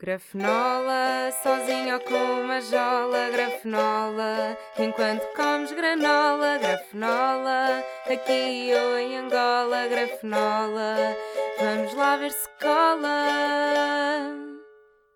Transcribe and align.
Grafenola, 0.00 1.32
sozinho 1.42 1.94
ou 1.94 2.00
com 2.00 2.42
uma 2.42 2.60
jola, 2.60 3.30
grafenola, 3.30 4.56
enquanto 4.78 5.26
comes 5.34 5.72
granola, 5.72 6.56
grafenola, 6.56 7.82
aqui 8.06 8.70
ou 8.74 8.96
em 8.96 9.16
Angola, 9.16 9.88
grafenola, 9.88 11.16
vamos 11.58 11.94
lá 11.94 12.16
ver 12.16 12.30
se 12.30 12.48
cola. 12.60 13.26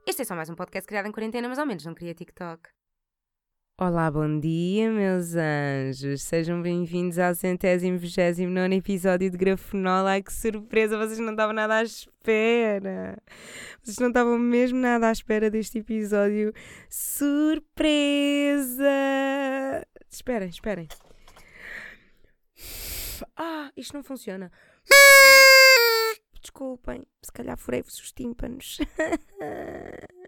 Este 0.04 0.22
é 0.22 0.24
só 0.24 0.35
mais 0.35 0.50
um 0.50 0.56
podcast 0.56 0.88
criado 0.88 1.06
em 1.06 1.12
quarentena, 1.12 1.49
mas 1.49 1.60
ao 1.60 1.67
menos 1.67 1.85
não 1.85 1.94
queria 1.94 2.12
TikTok. 2.12 2.69
Olá, 3.85 4.08
bom 4.12 4.38
dia, 4.38 4.92
meus 4.92 5.35
anjos. 5.35 6.22
Sejam 6.22 6.62
bem-vindos 6.62 7.19
ao 7.19 7.35
centésimo, 7.35 7.99
vigésimo 7.99 8.53
nono 8.53 8.74
episódio 8.74 9.28
de 9.28 9.37
Grafenola. 9.37 10.10
Ai, 10.10 10.22
que 10.22 10.32
surpresa! 10.32 10.96
Vocês 10.96 11.19
não 11.19 11.32
estavam 11.32 11.53
nada 11.53 11.78
à 11.78 11.82
espera. 11.82 13.21
Vocês 13.82 13.99
não 13.99 14.06
estavam 14.06 14.38
mesmo 14.38 14.78
nada 14.78 15.08
à 15.08 15.10
espera 15.10 15.50
deste 15.50 15.78
episódio. 15.78 16.52
Surpresa! 16.88 17.74
Esperem, 20.08 20.48
esperem. 20.48 20.86
Ah, 23.36 23.72
isto 23.77 23.94
não 23.94 24.05
funciona. 24.05 24.52
Desculpem, 26.41 27.05
se 27.20 27.33
calhar 27.33 27.58
furei-vos 27.58 27.98
os 27.98 28.12
tímpanos. 28.12 28.78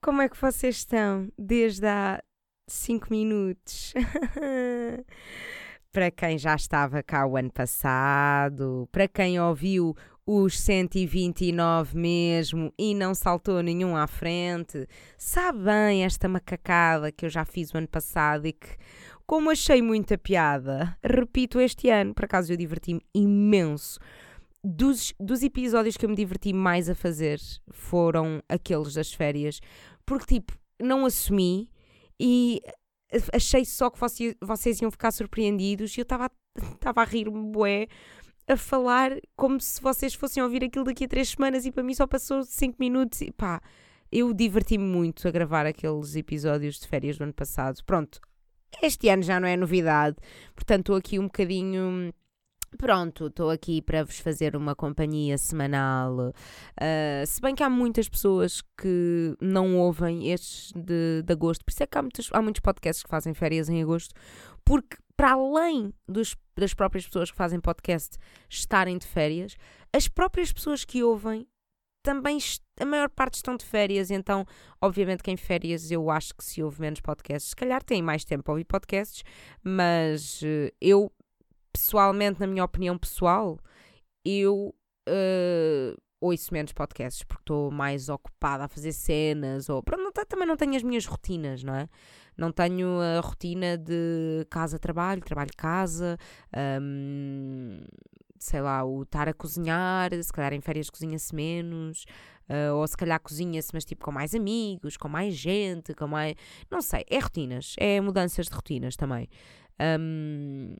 Como 0.00 0.22
é 0.22 0.28
que 0.28 0.40
vocês 0.40 0.76
estão 0.76 1.28
desde 1.36 1.84
há 1.84 2.22
5 2.66 3.06
minutos? 3.10 3.94
para 5.96 6.10
quem 6.10 6.36
já 6.36 6.54
estava 6.54 7.02
cá 7.02 7.26
o 7.26 7.38
ano 7.38 7.50
passado, 7.50 8.86
para 8.92 9.08
quem 9.08 9.40
ouviu 9.40 9.96
os 10.26 10.58
129 10.58 11.96
mesmo 11.96 12.70
e 12.76 12.94
não 12.94 13.14
saltou 13.14 13.62
nenhum 13.62 13.96
à 13.96 14.06
frente, 14.06 14.86
sabe 15.16 15.60
bem 15.60 16.04
esta 16.04 16.28
macacada 16.28 17.10
que 17.10 17.24
eu 17.24 17.30
já 17.30 17.46
fiz 17.46 17.72
o 17.72 17.78
ano 17.78 17.88
passado 17.88 18.46
e 18.46 18.52
que, 18.52 18.68
como 19.26 19.50
achei 19.50 19.80
muita 19.80 20.18
piada, 20.18 20.98
repito 21.02 21.60
este 21.60 21.88
ano. 21.88 22.12
Por 22.12 22.26
acaso 22.26 22.52
eu 22.52 22.58
diverti-me 22.58 23.00
imenso 23.14 23.98
dos, 24.62 25.14
dos 25.18 25.42
episódios 25.42 25.96
que 25.96 26.04
eu 26.04 26.10
me 26.10 26.16
diverti 26.16 26.52
mais 26.52 26.90
a 26.90 26.94
fazer 26.94 27.40
foram 27.70 28.42
aqueles 28.48 28.92
das 28.92 29.14
férias, 29.14 29.60
porque 30.04 30.26
tipo, 30.26 30.52
não 30.78 31.06
assumi 31.06 31.70
e 32.20 32.60
achei 33.32 33.64
só 33.64 33.90
que 33.90 33.98
vocês, 33.98 34.80
iam 34.80 34.90
ficar 34.90 35.10
surpreendidos 35.10 35.96
e 35.96 36.00
eu 36.00 36.02
estava 36.02 36.30
a 36.96 37.04
rir-me 37.04 37.50
bué 37.50 37.86
a 38.48 38.56
falar 38.56 39.12
como 39.36 39.60
se 39.60 39.80
vocês 39.80 40.14
fossem 40.14 40.42
ouvir 40.42 40.64
aquilo 40.64 40.84
daqui 40.84 41.04
a 41.04 41.08
três 41.08 41.30
semanas 41.30 41.66
e 41.66 41.72
para 41.72 41.82
mim 41.82 41.94
só 41.94 42.06
passou 42.06 42.44
cinco 42.44 42.76
minutos 42.78 43.20
e 43.20 43.32
pá, 43.32 43.60
eu 44.10 44.32
diverti-me 44.32 44.84
muito 44.84 45.26
a 45.26 45.30
gravar 45.30 45.66
aqueles 45.66 46.14
episódios 46.14 46.78
de 46.78 46.86
férias 46.86 47.18
do 47.18 47.24
ano 47.24 47.32
passado. 47.34 47.82
Pronto, 47.84 48.20
este 48.82 49.08
ano 49.08 49.22
já 49.22 49.40
não 49.40 49.48
é 49.48 49.56
novidade, 49.56 50.16
portanto 50.54 50.80
estou 50.80 50.96
aqui 50.96 51.18
um 51.18 51.24
bocadinho 51.24 52.12
Pronto, 52.78 53.28
estou 53.28 53.50
aqui 53.50 53.80
para 53.80 54.04
vos 54.04 54.18
fazer 54.18 54.56
uma 54.56 54.74
companhia 54.74 55.38
semanal. 55.38 56.14
Uh, 56.18 57.26
se 57.26 57.40
bem 57.40 57.54
que 57.54 57.62
há 57.62 57.70
muitas 57.70 58.08
pessoas 58.08 58.62
que 58.76 59.36
não 59.40 59.78
ouvem 59.78 60.30
estes 60.30 60.72
de, 60.72 61.22
de 61.22 61.32
agosto, 61.32 61.64
por 61.64 61.70
isso 61.70 61.82
é 61.82 61.86
que 61.86 61.96
há 61.96 62.02
muitos, 62.02 62.28
há 62.32 62.42
muitos 62.42 62.60
podcasts 62.60 63.02
que 63.02 63.08
fazem 63.08 63.32
férias 63.32 63.68
em 63.68 63.82
agosto, 63.82 64.14
porque 64.64 64.96
para 65.16 65.32
além 65.32 65.94
dos, 66.06 66.36
das 66.54 66.74
próprias 66.74 67.06
pessoas 67.06 67.30
que 67.30 67.36
fazem 67.36 67.60
podcast 67.60 68.18
estarem 68.50 68.98
de 68.98 69.06
férias, 69.06 69.56
as 69.92 70.08
próprias 70.08 70.52
pessoas 70.52 70.84
que 70.84 71.02
ouvem 71.02 71.46
também 72.02 72.38
a 72.78 72.84
maior 72.84 73.08
parte 73.08 73.34
estão 73.34 73.56
de 73.56 73.64
férias, 73.64 74.12
então, 74.12 74.46
obviamente, 74.80 75.24
que 75.24 75.30
em 75.30 75.36
férias 75.36 75.90
eu 75.90 76.08
acho 76.08 76.34
que 76.36 76.44
se 76.44 76.62
ouve 76.62 76.80
menos 76.80 77.00
podcasts, 77.00 77.50
se 77.50 77.56
calhar 77.56 77.82
têm 77.82 78.00
mais 78.00 78.24
tempo 78.24 78.48
a 78.48 78.52
ouvir 78.52 78.64
podcasts, 78.64 79.24
mas 79.64 80.40
uh, 80.42 80.70
eu 80.80 81.10
pessoalmente, 81.76 82.40
na 82.40 82.46
minha 82.46 82.64
opinião 82.64 82.96
pessoal, 82.96 83.58
eu 84.24 84.74
uh, 85.08 86.02
ouço 86.20 86.52
menos 86.52 86.72
podcasts 86.72 87.22
porque 87.22 87.42
estou 87.42 87.70
mais 87.70 88.08
ocupada 88.08 88.64
a 88.64 88.68
fazer 88.68 88.92
cenas 88.92 89.68
ou 89.68 89.82
pronto, 89.82 90.02
não, 90.02 90.12
também 90.12 90.48
não 90.48 90.56
tenho 90.56 90.74
as 90.74 90.82
minhas 90.82 91.04
rotinas, 91.04 91.62
não 91.62 91.74
é? 91.74 91.88
Não 92.36 92.50
tenho 92.50 93.00
a 93.00 93.20
rotina 93.20 93.76
de 93.78 94.46
casa-trabalho, 94.50 95.22
trabalho-casa, 95.22 96.18
um, 96.82 97.80
sei 98.38 98.60
lá, 98.60 98.84
o 98.84 99.02
estar 99.02 99.28
a 99.28 99.34
cozinhar, 99.34 100.10
se 100.22 100.32
calhar 100.32 100.52
em 100.52 100.60
férias 100.60 100.90
cozinha-se 100.90 101.34
menos, 101.34 102.04
uh, 102.48 102.74
ou 102.74 102.86
se 102.86 102.96
calhar 102.96 103.20
cozinha-se, 103.20 103.70
mas 103.72 103.84
tipo 103.84 104.04
com 104.04 104.12
mais 104.12 104.34
amigos, 104.34 104.96
com 104.96 105.08
mais 105.08 105.34
gente, 105.34 105.94
com 105.94 106.06
mais. 106.06 106.34
Não 106.70 106.80
sei, 106.80 107.04
é 107.08 107.18
rotinas, 107.18 107.74
é 107.78 108.00
mudanças 108.00 108.46
de 108.46 108.54
rotinas 108.54 108.96
também. 108.96 109.28
Um, 109.80 110.74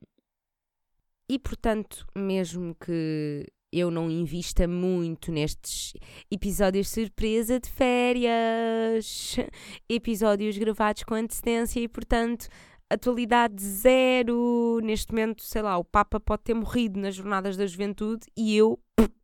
e 1.29 1.39
portanto, 1.39 2.07
mesmo 2.15 2.75
que 2.75 3.47
eu 3.73 3.91
não 3.91 4.11
invista 4.11 4.67
muito 4.67 5.31
nestes 5.31 5.93
episódios 6.31 6.89
surpresa 6.89 7.61
de 7.61 7.69
férias, 7.69 9.37
episódios 9.89 10.57
gravados 10.57 11.03
com 11.03 11.15
antecedência 11.15 11.81
e, 11.81 11.89
portanto, 11.89 12.49
atualidade 12.89 13.63
zero. 13.63 14.81
Neste 14.83 15.13
momento, 15.13 15.43
sei 15.43 15.63
lá, 15.63 15.77
o 15.77 15.85
Papa 15.85 16.21
pode 16.21 16.43
ter 16.45 16.55
morrido 16.55 16.99
nas 16.99 17.15
Jornadas 17.15 17.57
da 17.57 17.67
Juventude 17.67 18.27
e 18.37 18.57
eu 18.57 18.79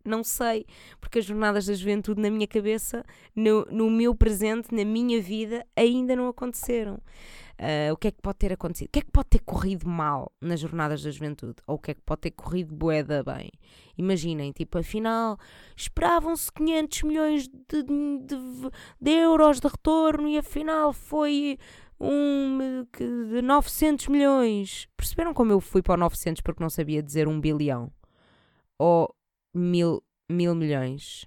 não 0.04 0.24
sei, 0.24 0.66
porque 1.00 1.20
as 1.20 1.24
Jornadas 1.24 1.66
da 1.66 1.74
Juventude 1.74 2.20
na 2.20 2.30
minha 2.30 2.46
cabeça, 2.46 3.04
no, 3.34 3.64
no 3.70 3.88
meu 3.88 4.14
presente, 4.14 4.74
na 4.74 4.84
minha 4.84 5.20
vida, 5.22 5.64
ainda 5.76 6.16
não 6.16 6.28
aconteceram. 6.28 7.00
Uh, 7.58 7.92
o 7.92 7.96
que 7.96 8.08
é 8.08 8.10
que 8.10 8.20
pode 8.20 8.38
ter 8.38 8.52
acontecido? 8.52 8.88
O 8.88 8.90
que 8.90 8.98
é 8.98 9.02
que 9.02 9.10
pode 9.10 9.28
ter 9.28 9.38
corrido 9.40 9.88
mal 9.88 10.32
nas 10.40 10.60
jornadas 10.60 11.02
da 11.02 11.10
juventude? 11.10 11.56
Ou 11.66 11.76
o 11.76 11.78
que 11.78 11.92
é 11.92 11.94
que 11.94 12.00
pode 12.00 12.22
ter 12.22 12.30
corrido 12.32 12.74
boeda 12.74 13.22
bem? 13.22 13.50
Imaginem, 13.96 14.52
tipo, 14.52 14.78
afinal, 14.78 15.38
esperavam-se 15.76 16.50
500 16.52 17.02
milhões 17.02 17.48
de, 17.48 17.82
de, 17.82 18.36
de, 19.00 19.10
euros 19.10 19.60
de 19.60 19.68
retorno 19.68 20.28
e 20.28 20.38
afinal 20.38 20.92
foi 20.92 21.58
um 22.00 22.84
de 22.98 23.42
900 23.42 24.08
milhões. 24.08 24.88
Perceberam 24.96 25.32
como 25.32 25.52
eu 25.52 25.60
fui 25.60 25.82
para 25.82 25.94
o 25.94 25.96
900 25.96 26.42
porque 26.42 26.62
não 26.62 26.70
sabia 26.70 27.02
dizer 27.02 27.28
um 27.28 27.40
bilhão? 27.40 27.92
Ou 28.78 29.14
mil, 29.54 30.02
mil 30.28 30.54
milhões? 30.54 31.26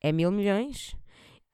É 0.00 0.10
mil 0.12 0.30
milhões? 0.30 0.96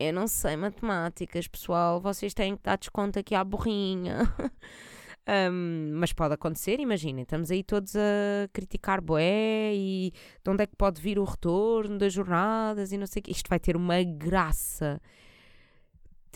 Eu 0.00 0.12
não 0.12 0.28
sei 0.28 0.56
matemáticas, 0.56 1.48
pessoal. 1.48 2.00
Vocês 2.00 2.32
têm 2.32 2.56
que 2.56 2.62
dar 2.62 2.78
desconto 2.78 3.18
aqui 3.18 3.34
à 3.34 3.42
burrinha. 3.42 4.32
um, 5.50 5.92
mas 5.94 6.12
pode 6.12 6.34
acontecer, 6.34 6.78
imaginem. 6.78 7.22
Estamos 7.22 7.50
aí 7.50 7.64
todos 7.64 7.96
a 7.96 8.48
criticar 8.52 9.00
Boé 9.00 9.74
e 9.74 10.12
de 10.44 10.50
onde 10.50 10.62
é 10.62 10.66
que 10.68 10.76
pode 10.76 11.02
vir 11.02 11.18
o 11.18 11.24
retorno 11.24 11.98
das 11.98 12.12
jornadas 12.12 12.92
e 12.92 12.98
não 12.98 13.08
sei 13.08 13.18
o 13.20 13.22
quê. 13.24 13.32
Isto 13.32 13.48
vai 13.48 13.58
ter 13.58 13.74
uma 13.76 14.00
graça. 14.04 15.00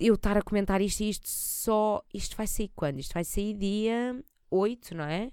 Eu 0.00 0.14
estar 0.14 0.36
a 0.36 0.42
comentar 0.42 0.80
isto 0.80 1.00
e 1.02 1.10
isto 1.10 1.28
só. 1.28 2.02
Isto 2.12 2.36
vai 2.36 2.48
sair 2.48 2.70
quando? 2.74 2.98
Isto 2.98 3.14
vai 3.14 3.24
sair 3.24 3.54
dia 3.54 4.20
8, 4.50 4.92
não 4.96 5.04
é? 5.04 5.30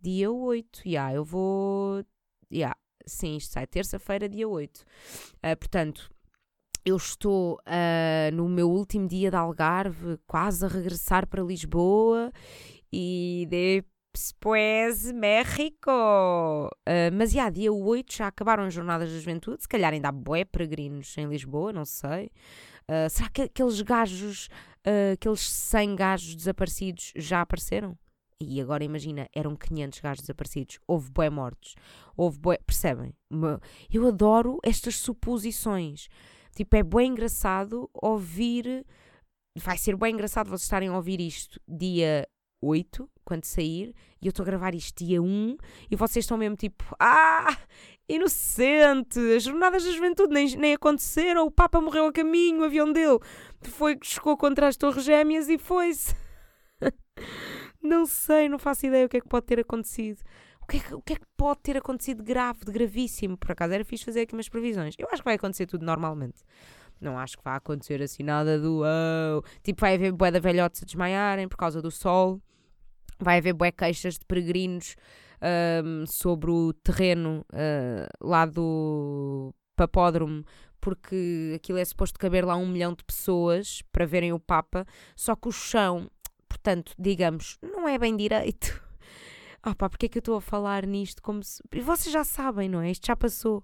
Dia 0.00 0.30
8. 0.30 0.82
Já, 0.84 0.84
yeah, 0.88 1.14
eu 1.14 1.24
vou. 1.24 2.04
Yeah. 2.52 2.76
sim, 3.06 3.36
isto 3.36 3.52
sai 3.54 3.66
terça-feira, 3.66 4.28
dia 4.28 4.48
8. 4.48 4.78
Uh, 4.78 4.84
ah, 5.42 5.56
portanto 5.56 6.10
eu 6.84 6.96
estou 6.96 7.54
uh, 7.54 8.34
no 8.34 8.48
meu 8.48 8.70
último 8.70 9.06
dia 9.06 9.30
de 9.30 9.36
Algarve, 9.36 10.18
quase 10.26 10.64
a 10.64 10.68
regressar 10.68 11.26
para 11.26 11.42
Lisboa 11.42 12.32
e 12.92 13.46
depois 13.50 15.10
México. 15.12 15.90
Uh, 15.90 17.12
mas 17.12 17.32
já, 17.32 17.50
dia 17.50 17.72
8 17.72 18.16
já 18.16 18.26
acabaram 18.28 18.64
as 18.64 18.74
Jornadas 18.74 19.10
da 19.10 19.18
Juventude, 19.18 19.62
se 19.62 19.68
calhar 19.68 19.92
ainda 19.92 20.08
há 20.08 20.12
bué 20.12 20.44
peregrinos 20.44 21.16
em 21.18 21.26
Lisboa, 21.26 21.72
não 21.72 21.84
sei. 21.84 22.30
Uh, 22.88 23.08
será 23.10 23.28
que 23.28 23.42
aqueles 23.42 23.80
gajos, 23.82 24.48
aqueles 25.12 25.40
100 25.40 25.96
gajos 25.96 26.34
desaparecidos 26.34 27.12
já 27.16 27.42
apareceram? 27.42 27.96
E 28.42 28.58
agora 28.58 28.82
imagina, 28.82 29.28
eram 29.34 29.54
500 29.54 30.00
gajos 30.00 30.22
desaparecidos, 30.22 30.78
houve 30.88 31.10
bué 31.10 31.28
mortos, 31.28 31.74
houve 32.16 32.38
bué, 32.38 32.58
percebem? 32.66 33.12
Eu 33.92 34.08
adoro 34.08 34.58
estas 34.64 34.96
suposições. 34.96 36.08
Tipo, 36.54 36.76
é 36.76 36.82
bem 36.82 37.12
engraçado 37.12 37.88
ouvir. 37.94 38.84
Vai 39.56 39.76
ser 39.78 39.96
bem 39.96 40.14
engraçado 40.14 40.48
vocês 40.48 40.62
estarem 40.62 40.88
a 40.88 40.96
ouvir 40.96 41.20
isto 41.20 41.60
dia 41.66 42.26
8, 42.62 43.08
quando 43.24 43.44
sair, 43.44 43.94
e 44.20 44.26
eu 44.26 44.30
estou 44.30 44.42
a 44.42 44.46
gravar 44.46 44.74
isto 44.74 45.04
dia 45.04 45.20
1, 45.22 45.56
e 45.90 45.96
vocês 45.96 46.24
estão 46.24 46.36
mesmo 46.36 46.56
tipo, 46.56 46.84
ah, 47.00 47.56
inocente, 48.08 49.18
as 49.34 49.42
jornadas 49.42 49.84
da 49.84 49.90
juventude 49.90 50.32
nem, 50.32 50.56
nem 50.56 50.74
aconteceram, 50.74 51.46
o 51.46 51.50
Papa 51.50 51.80
morreu 51.80 52.06
a 52.06 52.12
caminho, 52.12 52.60
o 52.60 52.64
avião 52.64 52.92
dele 52.92 53.18
foi, 53.62 53.98
chocou 54.02 54.36
contra 54.36 54.68
as 54.68 54.76
torres 54.76 55.04
gêmeas 55.04 55.48
e 55.48 55.58
foi-se. 55.58 56.14
não 57.82 58.06
sei, 58.06 58.48
não 58.48 58.58
faço 58.58 58.86
ideia 58.86 59.06
o 59.06 59.08
que 59.08 59.16
é 59.16 59.20
que 59.20 59.28
pode 59.28 59.46
ter 59.46 59.60
acontecido 59.60 60.22
que, 60.70 60.76
é 60.76 60.80
que, 60.80 60.94
o 60.94 61.02
que 61.02 61.12
é 61.14 61.16
que 61.16 61.26
pode 61.36 61.60
ter 61.60 61.76
acontecido 61.76 62.18
de 62.18 62.24
grave, 62.24 62.60
de 62.64 62.72
gravíssimo? 62.72 63.36
Por 63.36 63.52
acaso 63.52 63.74
era 63.74 63.84
fixe 63.84 64.04
fazer 64.04 64.22
aqui 64.22 64.34
umas 64.34 64.48
previsões. 64.48 64.94
Eu 64.98 65.08
acho 65.08 65.18
que 65.18 65.24
vai 65.24 65.34
acontecer 65.34 65.66
tudo 65.66 65.84
normalmente. 65.84 66.42
Não 67.00 67.18
acho 67.18 67.36
que 67.36 67.44
vá 67.44 67.56
acontecer 67.56 68.00
assim 68.02 68.22
nada 68.22 68.58
do 68.58 68.82
oh. 68.82 69.42
Tipo, 69.62 69.80
vai 69.80 69.94
haver 69.94 70.12
bué 70.12 70.30
de 70.30 70.38
velhotes 70.38 70.82
a 70.82 70.86
desmaiarem 70.86 71.48
por 71.48 71.56
causa 71.56 71.82
do 71.82 71.90
sol. 71.90 72.40
Vai 73.18 73.38
haver 73.38 73.52
bué 73.52 73.72
queixas 73.72 74.14
de 74.14 74.24
peregrinos 74.24 74.96
um, 75.84 76.06
sobre 76.06 76.50
o 76.50 76.72
terreno 76.72 77.44
uh, 77.52 78.26
lá 78.26 78.46
do 78.46 79.52
papódromo 79.74 80.44
porque 80.80 81.52
aquilo 81.56 81.78
é 81.78 81.84
suposto 81.84 82.18
caber 82.18 82.44
lá 82.44 82.56
um 82.56 82.66
milhão 82.66 82.94
de 82.94 83.04
pessoas 83.04 83.82
para 83.92 84.06
verem 84.06 84.32
o 84.32 84.40
Papa, 84.40 84.86
só 85.14 85.36
que 85.36 85.46
o 85.46 85.52
chão, 85.52 86.10
portanto, 86.48 86.94
digamos, 86.98 87.58
não 87.62 87.86
é 87.86 87.98
bem 87.98 88.16
direito. 88.16 88.82
Ah 89.62 89.74
pá, 89.74 89.88
porque 89.88 90.06
é 90.06 90.08
que 90.08 90.18
eu 90.18 90.20
estou 90.20 90.36
a 90.36 90.40
falar 90.40 90.86
nisto 90.86 91.22
como 91.22 91.42
se... 91.42 91.62
E 91.72 91.80
vocês 91.80 92.12
já 92.12 92.24
sabem, 92.24 92.68
não 92.68 92.80
é? 92.80 92.90
Isto 92.90 93.06
já 93.06 93.16
passou. 93.16 93.58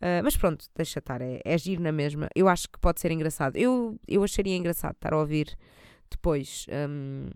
Uh, 0.00 0.24
mas 0.24 0.36
pronto, 0.36 0.66
deixa 0.74 0.98
estar, 0.98 1.20
é, 1.20 1.40
é 1.44 1.58
giro 1.58 1.82
na 1.82 1.92
mesma. 1.92 2.28
Eu 2.34 2.48
acho 2.48 2.68
que 2.68 2.78
pode 2.78 3.00
ser 3.00 3.10
engraçado. 3.10 3.56
Eu, 3.56 3.98
eu 4.08 4.22
acharia 4.22 4.56
engraçado 4.56 4.94
estar 4.94 5.12
a 5.12 5.18
ouvir 5.18 5.56
depois, 6.10 6.66
um, 6.88 7.28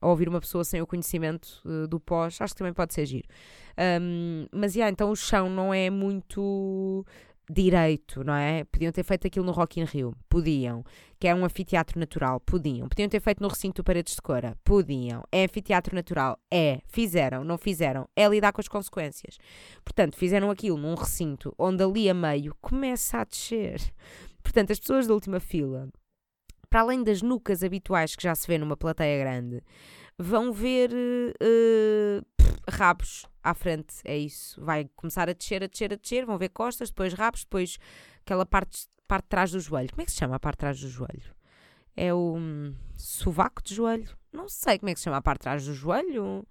a 0.00 0.08
ouvir 0.08 0.28
uma 0.28 0.40
pessoa 0.40 0.64
sem 0.64 0.80
o 0.80 0.86
conhecimento 0.86 1.60
uh, 1.64 1.86
do 1.86 2.00
pós, 2.00 2.40
acho 2.40 2.54
que 2.54 2.58
também 2.58 2.72
pode 2.72 2.94
ser 2.94 3.06
giro. 3.06 3.28
Um, 4.00 4.46
mas, 4.52 4.74
yeah, 4.74 4.90
então 4.90 5.10
o 5.10 5.16
chão 5.16 5.50
não 5.50 5.72
é 5.74 5.90
muito 5.90 7.04
direito, 7.52 8.24
não 8.24 8.34
é? 8.34 8.64
Podiam 8.64 8.90
ter 8.90 9.02
feito 9.02 9.26
aquilo 9.26 9.44
no 9.44 9.52
Rock 9.52 9.80
in 9.80 9.84
Rio, 9.84 10.14
podiam. 10.28 10.82
Que 11.20 11.28
é 11.28 11.34
um 11.34 11.44
anfiteatro 11.44 12.00
natural, 12.00 12.40
podiam. 12.40 12.88
Podiam 12.88 13.08
ter 13.08 13.20
feito 13.20 13.42
no 13.42 13.48
recinto 13.48 13.84
Paredes 13.84 14.14
de 14.14 14.22
Cora, 14.22 14.56
podiam. 14.64 15.22
É 15.30 15.44
anfiteatro 15.44 15.94
natural, 15.94 16.38
é. 16.50 16.80
Fizeram, 16.86 17.44
não 17.44 17.58
fizeram. 17.58 18.08
É 18.16 18.26
lidar 18.26 18.52
com 18.52 18.60
as 18.60 18.68
consequências. 18.68 19.38
Portanto, 19.84 20.16
fizeram 20.16 20.50
aquilo 20.50 20.78
num 20.78 20.94
recinto 20.94 21.54
onde 21.58 21.82
ali 21.82 22.08
a 22.08 22.14
meio 22.14 22.56
começa 22.60 23.18
a 23.18 23.24
descer. 23.24 23.80
Portanto, 24.42 24.72
as 24.72 24.80
pessoas 24.80 25.06
da 25.06 25.14
última 25.14 25.38
fila, 25.38 25.88
para 26.68 26.80
além 26.80 27.04
das 27.04 27.20
nucas 27.20 27.62
habituais 27.62 28.16
que 28.16 28.22
já 28.22 28.34
se 28.34 28.46
vê 28.46 28.56
numa 28.56 28.76
plateia 28.76 29.22
grande, 29.22 29.62
vão 30.18 30.52
ver 30.52 30.90
uh, 30.92 32.24
rabos 32.68 33.26
à 33.42 33.54
frente, 33.54 33.96
é 34.04 34.16
isso. 34.16 34.60
Vai 34.64 34.88
começar 34.94 35.28
a 35.28 35.32
descer, 35.32 35.62
a 35.62 35.66
descer, 35.66 35.92
a 35.92 35.96
descer, 35.96 36.24
vão 36.24 36.38
ver 36.38 36.50
costas, 36.50 36.90
depois 36.90 37.12
rabos, 37.12 37.44
depois 37.44 37.78
aquela 38.24 38.46
parte, 38.46 38.86
parte 39.08 39.24
de 39.24 39.28
trás 39.28 39.50
do 39.50 39.60
joelho. 39.60 39.90
Como 39.90 40.02
é 40.02 40.04
que 40.04 40.12
se 40.12 40.18
chama 40.18 40.36
a 40.36 40.40
parte 40.40 40.56
de 40.56 40.60
trás 40.60 40.80
do 40.80 40.88
joelho? 40.88 41.34
É 41.96 42.14
o 42.14 42.36
um, 42.36 42.74
sovaco 42.96 43.62
de 43.62 43.74
joelho? 43.74 44.16
Não 44.32 44.48
sei 44.48 44.78
como 44.78 44.90
é 44.90 44.94
que 44.94 45.00
se 45.00 45.04
chama 45.04 45.18
a 45.18 45.22
parte 45.22 45.40
de 45.40 45.42
trás 45.42 45.66
do 45.66 45.74
joelho. 45.74 46.46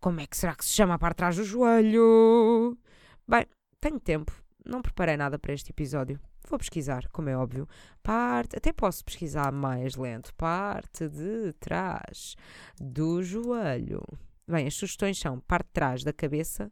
Como 0.00 0.20
é 0.20 0.26
que 0.26 0.36
será 0.36 0.54
que 0.54 0.64
se 0.64 0.72
chama 0.72 0.94
a 0.94 0.98
parte 0.98 1.14
de 1.14 1.18
trás 1.18 1.36
do 1.36 1.44
joelho? 1.44 2.76
Bem, 3.28 3.46
tenho 3.80 4.00
tempo. 4.00 4.32
Não 4.64 4.82
preparei 4.82 5.16
nada 5.16 5.38
para 5.38 5.52
este 5.52 5.70
episódio. 5.70 6.18
Vou 6.48 6.58
pesquisar, 6.58 7.08
como 7.08 7.28
é 7.28 7.36
óbvio. 7.36 7.68
Parte, 8.02 8.56
até 8.56 8.72
posso 8.72 9.04
pesquisar 9.04 9.50
mais 9.52 9.96
lento. 9.96 10.32
Parte 10.34 11.08
de 11.08 11.52
trás 11.54 12.36
do 12.80 13.22
joelho. 13.22 14.02
Bem, 14.48 14.66
as 14.66 14.74
sugestões 14.74 15.18
são 15.18 15.40
parte 15.40 15.66
de 15.66 15.72
trás 15.72 16.04
da 16.04 16.12
cabeça, 16.12 16.70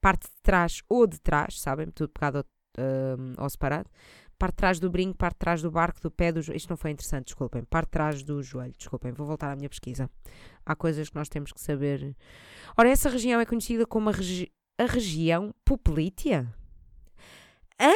parte 0.00 0.28
de 0.28 0.36
trás 0.40 0.82
ou 0.88 1.04
de 1.04 1.20
trás, 1.20 1.60
sabem? 1.60 1.88
Tudo 1.90 2.10
pegado 2.10 2.46
uh, 2.78 3.34
ao 3.36 3.50
separado. 3.50 3.90
Parte 4.38 4.54
de 4.54 4.56
trás 4.56 4.80
do 4.80 4.90
brinco, 4.90 5.16
parte 5.16 5.34
de 5.34 5.38
trás 5.40 5.62
do 5.62 5.70
barco, 5.70 6.00
do 6.00 6.10
pé 6.10 6.30
do 6.30 6.40
joelho. 6.40 6.56
Isto 6.56 6.70
não 6.70 6.76
foi 6.76 6.92
interessante, 6.92 7.26
desculpem. 7.26 7.64
Parte 7.64 7.86
de 7.86 7.90
trás 7.90 8.22
do 8.22 8.40
joelho, 8.40 8.74
desculpem. 8.76 9.12
Vou 9.12 9.26
voltar 9.26 9.50
à 9.50 9.56
minha 9.56 9.68
pesquisa. 9.68 10.08
Há 10.64 10.76
coisas 10.76 11.08
que 11.08 11.16
nós 11.16 11.28
temos 11.28 11.52
que 11.52 11.60
saber. 11.60 12.16
Ora, 12.76 12.88
essa 12.88 13.08
região 13.08 13.40
é 13.40 13.46
conhecida 13.46 13.84
como 13.84 14.08
a, 14.08 14.12
regi 14.12 14.52
a 14.78 14.86
região 14.86 15.52
Poplítea. 15.64 16.52
Hã? 17.80 17.92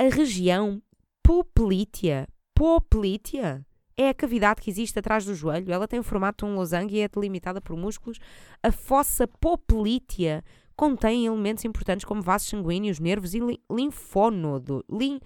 A 0.00 0.08
região 0.08 0.80
poplítea. 1.22 2.26
Poplítea 2.54 3.66
é 3.94 4.08
a 4.08 4.14
cavidade 4.14 4.62
que 4.62 4.70
existe 4.70 4.98
atrás 4.98 5.26
do 5.26 5.34
joelho. 5.34 5.70
Ela 5.70 5.86
tem 5.86 6.00
o 6.00 6.02
formato 6.02 6.46
de 6.46 6.50
um 6.50 6.54
losango 6.54 6.90
e 6.94 7.00
é 7.00 7.06
delimitada 7.06 7.60
por 7.60 7.76
músculos. 7.76 8.18
A 8.62 8.72
fossa 8.72 9.28
poplítea 9.28 10.42
contém 10.74 11.26
elementos 11.26 11.66
importantes 11.66 12.06
como 12.06 12.22
vasos 12.22 12.48
sanguíneos, 12.48 12.98
nervos 12.98 13.34
e 13.34 13.40
linfónodo, 13.70 14.82
lim, 14.90 15.20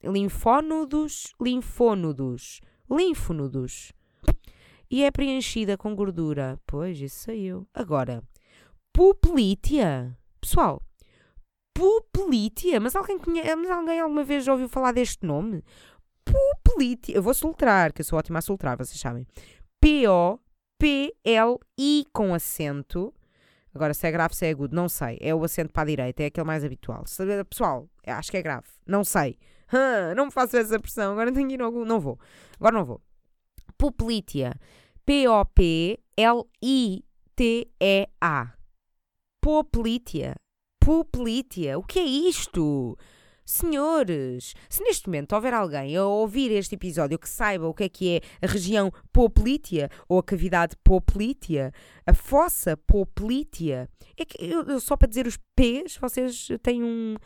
linfónodos, 0.00 1.34
linfónodos, 1.42 2.60
linfónodos. 2.88 3.92
E 4.88 5.02
é 5.02 5.10
preenchida 5.10 5.76
com 5.76 5.92
gordura. 5.92 6.56
Pois, 6.68 7.00
isso 7.00 7.24
saiu. 7.24 7.66
Agora, 7.74 8.22
poplítea. 8.92 10.16
Pessoal, 10.40 10.80
Puplítia. 11.80 12.78
Mas 12.78 12.94
alguém, 12.94 13.18
conhece, 13.18 13.56
mas 13.56 13.70
alguém 13.70 13.98
alguma 14.00 14.22
vez 14.22 14.44
já 14.44 14.52
ouviu 14.52 14.68
falar 14.68 14.92
deste 14.92 15.24
nome? 15.24 15.64
Puplítia. 16.22 17.16
Eu 17.16 17.22
vou 17.22 17.32
soltar, 17.32 17.90
que 17.94 18.02
eu 18.02 18.04
sou 18.04 18.18
ótima 18.18 18.40
a 18.40 18.42
soltar, 18.42 18.76
vocês 18.76 19.00
sabem. 19.00 19.26
P-O-P-L-I 19.80 21.24
com 22.12 22.34
acento. 22.34 23.14
Agora, 23.74 23.94
se 23.94 24.06
é 24.06 24.10
grave, 24.10 24.36
se 24.36 24.44
é 24.44 24.50
agudo, 24.50 24.76
não 24.76 24.90
sei. 24.90 25.16
É 25.22 25.34
o 25.34 25.42
acento 25.42 25.72
para 25.72 25.84
a 25.84 25.86
direita, 25.86 26.22
é 26.22 26.26
aquele 26.26 26.46
mais 26.46 26.62
habitual. 26.62 27.04
Pessoal, 27.48 27.88
acho 28.06 28.30
que 28.30 28.36
é 28.36 28.42
grave. 28.42 28.66
Não 28.86 29.02
sei. 29.02 29.38
não 30.14 30.26
me 30.26 30.30
faço 30.30 30.58
essa 30.58 30.78
pressão. 30.78 31.12
Agora 31.12 31.32
tenho 31.32 31.48
que 31.48 31.54
ir 31.54 31.62
algum. 31.62 31.86
Não 31.86 31.98
vou. 31.98 32.20
Agora 32.58 32.76
não 32.76 32.84
vou. 32.84 33.00
Puplítia. 33.78 34.52
P-O-P-L-I-T-E-A. 35.06 36.02
Poplítia. 39.40 40.36
Poplítea. 40.80 41.78
O 41.78 41.82
que 41.82 41.98
é 41.98 42.04
isto? 42.04 42.96
Senhores, 43.44 44.54
se 44.68 44.82
neste 44.82 45.08
momento 45.08 45.34
houver 45.34 45.52
alguém 45.52 45.96
a 45.96 46.04
ouvir 46.04 46.52
este 46.52 46.76
episódio 46.76 47.18
que 47.18 47.28
saiba 47.28 47.66
o 47.66 47.74
que 47.74 47.82
é 47.84 47.88
que 47.88 48.08
é 48.16 48.46
a 48.46 48.48
região 48.48 48.92
poplítea 49.12 49.90
ou 50.08 50.20
a 50.20 50.22
cavidade 50.22 50.76
poplítea, 50.84 51.72
a 52.06 52.14
fossa 52.14 52.76
poplítea, 52.76 53.88
é 54.16 54.24
que 54.24 54.36
eu, 54.40 54.78
só 54.78 54.96
para 54.96 55.08
dizer 55.08 55.26
os 55.26 55.36
P's, 55.56 55.96
vocês 55.96 56.48
têm 56.62 56.84
um, 56.84 57.16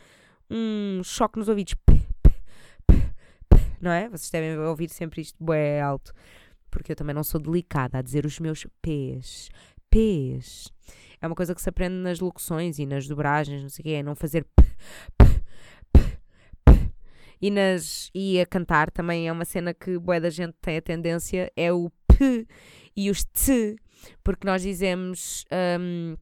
um 0.49 1.01
choque 1.03 1.37
nos 1.37 1.47
ouvidos. 1.47 1.75
P, 1.85 2.01
p, 2.87 2.95
p, 3.47 3.57
não 3.79 3.91
é? 3.91 4.09
Vocês 4.09 4.31
devem 4.31 4.57
ouvir 4.57 4.89
sempre 4.89 5.21
isto 5.21 5.37
bué 5.39 5.79
alto, 5.79 6.11
porque 6.71 6.91
eu 6.91 6.95
também 6.95 7.13
não 7.13 7.23
sou 7.23 7.39
delicada 7.39 7.99
a 7.99 8.01
dizer 8.01 8.25
os 8.25 8.39
meus 8.39 8.65
P's. 8.81 9.49
P's 9.95 10.73
é 11.21 11.25
uma 11.25 11.35
coisa 11.35 11.55
que 11.55 11.61
se 11.61 11.69
aprende 11.69 11.95
nas 11.95 12.19
locuções 12.19 12.79
e 12.79 12.85
nas 12.85 13.07
dobragens, 13.07 13.61
não 13.61 13.69
sei 13.69 13.81
o 13.81 13.83
quê, 13.85 13.89
é 13.91 14.03
não 14.03 14.13
fazer 14.13 14.43
p, 14.43 14.63
p, 15.17 15.25
p, 15.93 16.19
p. 16.65 16.91
E, 17.41 17.49
nas, 17.49 18.11
e 18.13 18.41
a 18.41 18.45
cantar 18.45 18.91
também 18.91 19.25
é 19.25 19.31
uma 19.31 19.45
cena 19.45 19.73
que 19.73 19.97
boa 19.97 20.19
da 20.19 20.29
gente 20.29 20.53
tem 20.61 20.75
a 20.75 20.81
tendência, 20.81 21.49
é 21.55 21.71
o 21.71 21.89
p 22.09 22.45
e 22.93 23.09
os 23.09 23.23
t, 23.23 23.77
porque 24.21 24.45
nós 24.45 24.63
dizemos 24.63 25.45
um, 25.79 26.13
uh, 26.13 26.19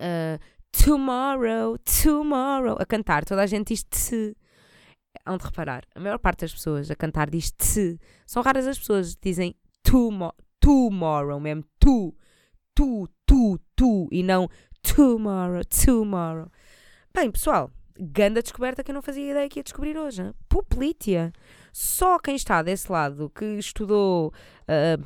ah, 0.00 0.38
tomorrow, 0.72 1.78
tomorrow, 2.02 2.76
a 2.76 2.84
cantar, 2.84 3.24
toda 3.24 3.42
a 3.42 3.46
gente 3.46 3.68
diz 3.68 3.84
t. 3.84 4.36
Hão 5.24 5.36
de 5.36 5.44
reparar, 5.44 5.84
a 5.94 6.00
maior 6.00 6.18
parte 6.18 6.40
das 6.40 6.52
pessoas 6.52 6.90
a 6.90 6.96
cantar 6.96 7.30
diz 7.30 7.52
t. 7.52 8.00
São 8.26 8.42
raras 8.42 8.66
as 8.66 8.80
pessoas 8.80 9.14
que 9.14 9.30
dizem 9.30 9.54
tomorrow, 9.80 10.34
tomorrow 10.58 11.38
mesmo, 11.38 11.64
tu, 11.78 12.12
tu, 12.80 13.06
tu, 13.26 13.60
tu 13.76 14.08
e 14.10 14.22
não 14.22 14.48
tomorrow, 14.80 15.60
tomorrow. 15.84 16.48
Bem, 17.12 17.30
pessoal, 17.30 17.70
grande 17.94 18.40
descoberta 18.40 18.82
que 18.82 18.90
eu 18.90 18.94
não 18.94 19.02
fazia 19.02 19.30
ideia 19.30 19.48
que 19.50 19.58
ia 19.58 19.62
descobrir 19.62 19.98
hoje. 19.98 20.32
Puplítia. 20.48 21.30
Só 21.74 22.18
quem 22.18 22.34
está 22.34 22.62
desse 22.62 22.90
lado, 22.90 23.28
que 23.28 23.44
estudou 23.58 24.32
uh, 24.62 25.04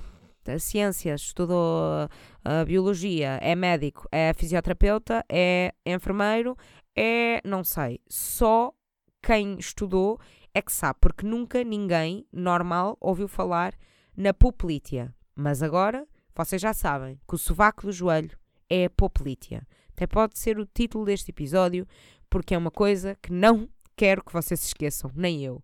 a 0.49 0.59
ciência, 0.61 1.17
estudou 1.17 2.09
a 2.45 2.65
biologia, 2.65 3.41
é 3.43 3.57
médico, 3.57 4.07
é 4.13 4.33
fisioterapeuta, 4.33 5.25
é 5.29 5.75
enfermeiro, 5.85 6.57
é. 6.95 7.41
não 7.45 7.65
sei. 7.65 7.99
Só 8.09 8.73
quem 9.21 9.59
estudou 9.59 10.21
é 10.55 10.63
que 10.63 10.73
sabe, 10.73 11.01
porque 11.01 11.27
nunca 11.27 11.65
ninguém 11.65 12.25
normal 12.33 12.97
ouviu 13.01 13.27
falar 13.27 13.75
na 14.17 14.33
puplítia. 14.33 15.13
Mas 15.35 15.61
agora 15.61 16.07
vocês 16.35 16.61
já 16.61 16.73
sabem 16.73 17.19
que 17.29 17.35
o 17.35 17.39
sovaco 17.39 17.87
do 17.87 17.93
joelho 17.93 18.37
é 18.69 18.87
a 18.87 18.91
poplítea. 18.91 19.67
Até 19.91 20.07
pode 20.07 20.39
ser 20.39 20.59
o 20.59 20.67
título 20.67 21.05
deste 21.05 21.31
episódio, 21.31 21.87
porque 22.29 22.55
é 22.55 22.59
uma 22.59 22.71
coisa 22.71 23.17
que 23.23 23.33
não 23.33 23.69
quero 23.97 24.25
que 24.25 24.33
vocês 24.33 24.59
se 24.59 24.67
esqueçam, 24.69 25.11
nem 25.15 25.45
eu. 25.45 25.63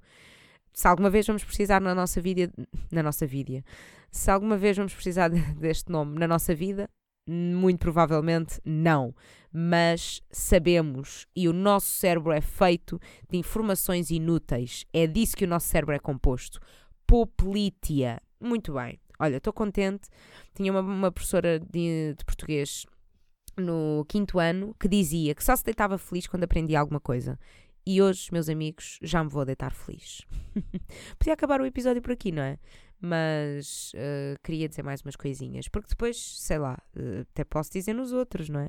Se 0.73 0.87
alguma 0.87 1.11
vez 1.11 1.27
vamos 1.27 1.43
precisar 1.43 1.81
na 1.81 1.95
nossa 1.95 2.21
vida, 2.21 2.53
na 2.91 3.03
nossa 3.03 3.27
vida, 3.27 3.65
se 4.11 4.31
alguma 4.31 4.57
vez 4.57 4.77
vamos 4.77 4.95
precisar 4.95 5.29
deste 5.59 5.91
nome 5.91 6.19
na 6.19 6.29
nossa 6.29 6.55
vida, 6.55 6.89
muito 7.29 7.81
provavelmente 7.81 8.61
não. 8.65 9.15
Mas 9.53 10.23
sabemos 10.31 11.27
e 11.35 11.49
o 11.49 11.53
nosso 11.53 11.89
cérebro 11.89 12.33
é 12.33 12.41
feito 12.41 13.01
de 13.29 13.37
informações 13.37 14.11
inúteis. 14.11 14.85
É 14.93 15.07
disso 15.07 15.37
que 15.37 15.45
o 15.45 15.49
nosso 15.49 15.67
cérebro 15.67 15.95
é 15.95 15.99
composto. 15.99 16.61
Poplítea. 17.07 18.23
Muito 18.41 18.75
bem. 18.75 18.99
Olha, 19.21 19.37
estou 19.37 19.53
contente. 19.53 20.09
Tinha 20.55 20.73
uma, 20.73 20.81
uma 20.81 21.13
professora 21.13 21.61
de, 21.61 22.15
de, 22.17 22.25
português 22.25 22.87
no 23.57 24.05
quinto 24.09 24.39
ano 24.39 24.75
que 24.81 24.89
dizia 24.89 25.35
que 25.35 25.45
só 25.45 25.55
se 25.55 25.63
deitava 25.63 25.99
feliz 25.99 26.27
quando 26.27 26.45
aprendia 26.45 26.81
alguma 26.81 26.99
coisa. 26.99 27.39
E 27.87 28.01
hoje, 28.01 28.29
meus 28.33 28.49
amigos, 28.49 28.99
já 29.03 29.23
me 29.23 29.31
vou 29.31 29.45
deitar 29.45 29.73
feliz. 29.73 30.23
Podia 31.19 31.35
acabar 31.35 31.61
o 31.61 31.67
episódio 31.67 32.01
por 32.01 32.13
aqui, 32.13 32.33
não 32.33 32.43
é? 32.43 32.59
Mas 33.03 33.93
uh, 33.95 34.39
queria 34.43 34.69
dizer 34.69 34.83
mais 34.83 35.01
umas 35.01 35.17
coisinhas, 35.17 35.69
porque 35.69 35.89
depois, 35.89 36.19
sei 36.39 36.59
lá, 36.59 36.79
uh, 36.95 37.21
até 37.23 37.45
posso 37.45 37.71
dizer 37.73 37.95
nos 37.95 38.13
outros, 38.13 38.51
não 38.51 38.61
é? 38.61 38.69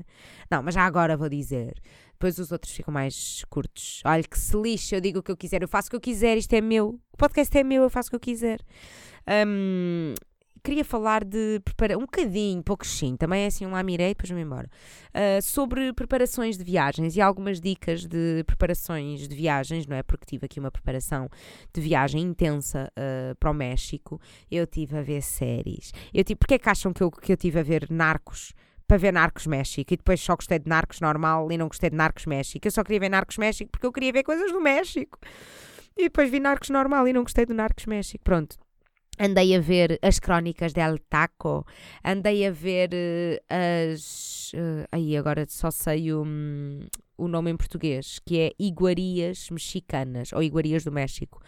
Não, 0.49 0.63
mas 0.63 0.73
já 0.73 0.83
agora 0.83 1.17
vou 1.17 1.27
dizer. 1.27 1.81
Depois 2.13 2.39
os 2.39 2.51
outros 2.51 2.71
ficam 2.73 2.93
mais 2.93 3.43
curtos. 3.49 4.01
Olha 4.05 4.23
que 4.23 4.39
se 4.39 4.55
lixa, 4.55 4.95
eu 4.95 5.01
digo 5.01 5.19
o 5.19 5.23
que 5.23 5.31
eu 5.31 5.37
quiser, 5.37 5.61
eu 5.61 5.67
faço 5.67 5.87
o 5.87 5.91
que 5.91 5.95
eu 5.97 6.01
quiser, 6.01 6.37
isto 6.37 6.53
é 6.53 6.61
meu. 6.61 6.99
O 7.11 7.17
podcast 7.17 7.55
é 7.57 7.63
meu, 7.63 7.83
eu 7.83 7.89
faço 7.89 8.07
o 8.07 8.11
que 8.11 8.15
eu 8.15 8.19
quiser. 8.21 8.61
Um, 9.45 10.13
queria 10.63 10.85
falar 10.85 11.23
de 11.23 11.59
preparar 11.63 11.97
um 11.97 12.01
bocadinho, 12.01 12.63
pouco 12.63 12.85
sim, 12.85 13.15
também 13.15 13.43
é 13.43 13.47
assim 13.47 13.65
um 13.65 13.71
lá 13.71 13.83
mirei, 13.83 14.09
depois 14.09 14.29
vou 14.29 14.39
embora, 14.39 14.69
uh, 15.09 15.41
sobre 15.41 15.91
preparações 15.93 16.57
de 16.57 16.63
viagens 16.63 17.15
e 17.15 17.21
algumas 17.21 17.59
dicas 17.59 18.05
de 18.05 18.43
preparações 18.45 19.27
de 19.27 19.35
viagens, 19.35 19.87
não 19.87 19.97
é? 19.97 20.03
Porque 20.03 20.25
tive 20.25 20.45
aqui 20.45 20.59
uma 20.59 20.71
preparação 20.71 21.29
de 21.73 21.81
viagem 21.81 22.21
intensa 22.21 22.91
uh, 22.91 23.35
para 23.35 23.51
o 23.51 23.53
México, 23.53 24.19
eu 24.49 24.67
tive 24.67 24.97
a 24.97 25.01
ver 25.01 25.21
séries, 25.21 25.91
eu 26.13 26.23
tive, 26.23 26.37
porque 26.37 26.55
é 26.55 26.59
que 26.59 26.69
acham 26.69 26.93
que 26.93 27.01
eu, 27.01 27.09
que 27.09 27.31
eu 27.31 27.37
tive 27.37 27.59
a 27.59 27.63
ver 27.63 27.87
Narcos? 27.89 28.53
Para 28.87 28.97
ver 28.97 29.13
Narcos 29.13 29.47
México 29.47 29.93
e 29.93 29.95
depois 29.95 30.19
só 30.19 30.35
gostei 30.35 30.59
de 30.59 30.67
Narcos 30.67 30.99
normal 30.99 31.49
e 31.49 31.57
não 31.57 31.69
gostei 31.69 31.89
de 31.89 31.95
Narcos 31.95 32.25
México. 32.25 32.67
Eu 32.67 32.71
só 32.71 32.83
queria 32.83 32.99
ver 32.99 33.07
Narcos 33.07 33.37
México 33.37 33.71
porque 33.71 33.85
eu 33.85 33.91
queria 33.91 34.11
ver 34.11 34.21
coisas 34.21 34.51
do 34.51 34.59
México. 34.59 35.17
E 35.97 36.03
depois 36.03 36.29
vi 36.29 36.41
Narcos 36.41 36.69
normal 36.69 37.07
e 37.07 37.13
não 37.13 37.21
gostei 37.23 37.45
do 37.45 37.53
Narcos 37.53 37.85
México. 37.85 38.21
Pronto, 38.21 38.57
Andei 39.19 39.55
a 39.55 39.59
ver 39.59 39.99
as 40.01 40.19
crónicas 40.19 40.73
de 40.73 40.81
El 40.81 40.97
Taco, 40.97 41.65
andei 42.03 42.47
a 42.47 42.51
ver 42.51 42.89
uh, 42.93 43.43
as. 43.93 44.51
Uh, 44.53 44.87
aí 44.91 45.15
agora 45.15 45.45
só 45.47 45.69
sei 45.69 46.11
o, 46.11 46.23
um, 46.23 46.79
o 47.17 47.27
nome 47.27 47.51
em 47.51 47.57
português, 47.57 48.19
que 48.25 48.39
é 48.39 48.51
Iguarias 48.57 49.49
Mexicanas, 49.51 50.33
ou 50.33 50.41
Iguarias 50.41 50.83
do 50.83 50.91
México. 50.91 51.39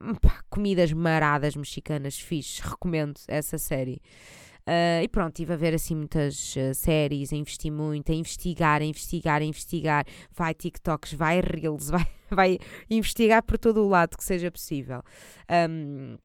Hum, 0.00 0.14
pá, 0.14 0.42
comidas 0.48 0.92
maradas 0.92 1.54
mexicanas, 1.56 2.18
fixe, 2.18 2.62
recomendo 2.62 3.20
essa 3.28 3.58
série. 3.58 4.00
Uh, 4.66 5.02
e 5.02 5.08
pronto, 5.08 5.34
estive 5.34 5.52
a 5.52 5.56
ver 5.56 5.74
assim 5.74 5.96
muitas 5.96 6.54
uh, 6.56 6.74
séries, 6.74 7.32
a 7.32 7.36
investir 7.36 7.72
muito, 7.72 8.12
a 8.12 8.14
investigar, 8.14 8.80
a 8.80 8.84
investigar, 8.84 9.42
a 9.42 9.44
investigar. 9.44 10.06
Vai 10.32 10.54
TikToks, 10.54 11.12
vai 11.12 11.40
Reels, 11.40 11.90
vai, 11.90 12.06
vai 12.30 12.58
investigar 12.88 13.42
por 13.42 13.58
todo 13.58 13.84
o 13.84 13.88
lado 13.88 14.16
que 14.16 14.24
seja 14.24 14.50
possível. 14.50 15.02
Um, 15.68 16.16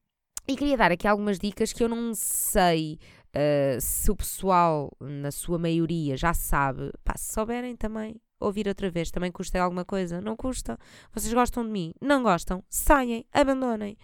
e 0.47 0.55
queria 0.55 0.77
dar 0.77 0.91
aqui 0.91 1.07
algumas 1.07 1.39
dicas 1.39 1.73
que 1.73 1.83
eu 1.83 1.89
não 1.89 2.13
sei 2.13 2.99
uh, 3.35 3.79
se 3.81 4.11
o 4.11 4.15
pessoal, 4.15 4.91
na 4.99 5.31
sua 5.31 5.57
maioria, 5.57 6.15
já 6.15 6.33
sabe. 6.33 6.91
Pá, 7.03 7.15
se 7.17 7.33
souberem 7.33 7.75
também, 7.75 8.15
ouvir 8.39 8.67
outra 8.67 8.89
vez, 8.89 9.11
também 9.11 9.31
custa 9.31 9.61
alguma 9.61 9.83
coisa? 9.83 10.21
Não 10.21 10.35
custa. 10.35 10.77
Vocês 11.13 11.33
gostam 11.33 11.63
de 11.63 11.69
mim? 11.69 11.93
Não 12.01 12.21
gostam? 12.23 12.63
Saem, 12.69 13.25
abandonem. 13.33 13.97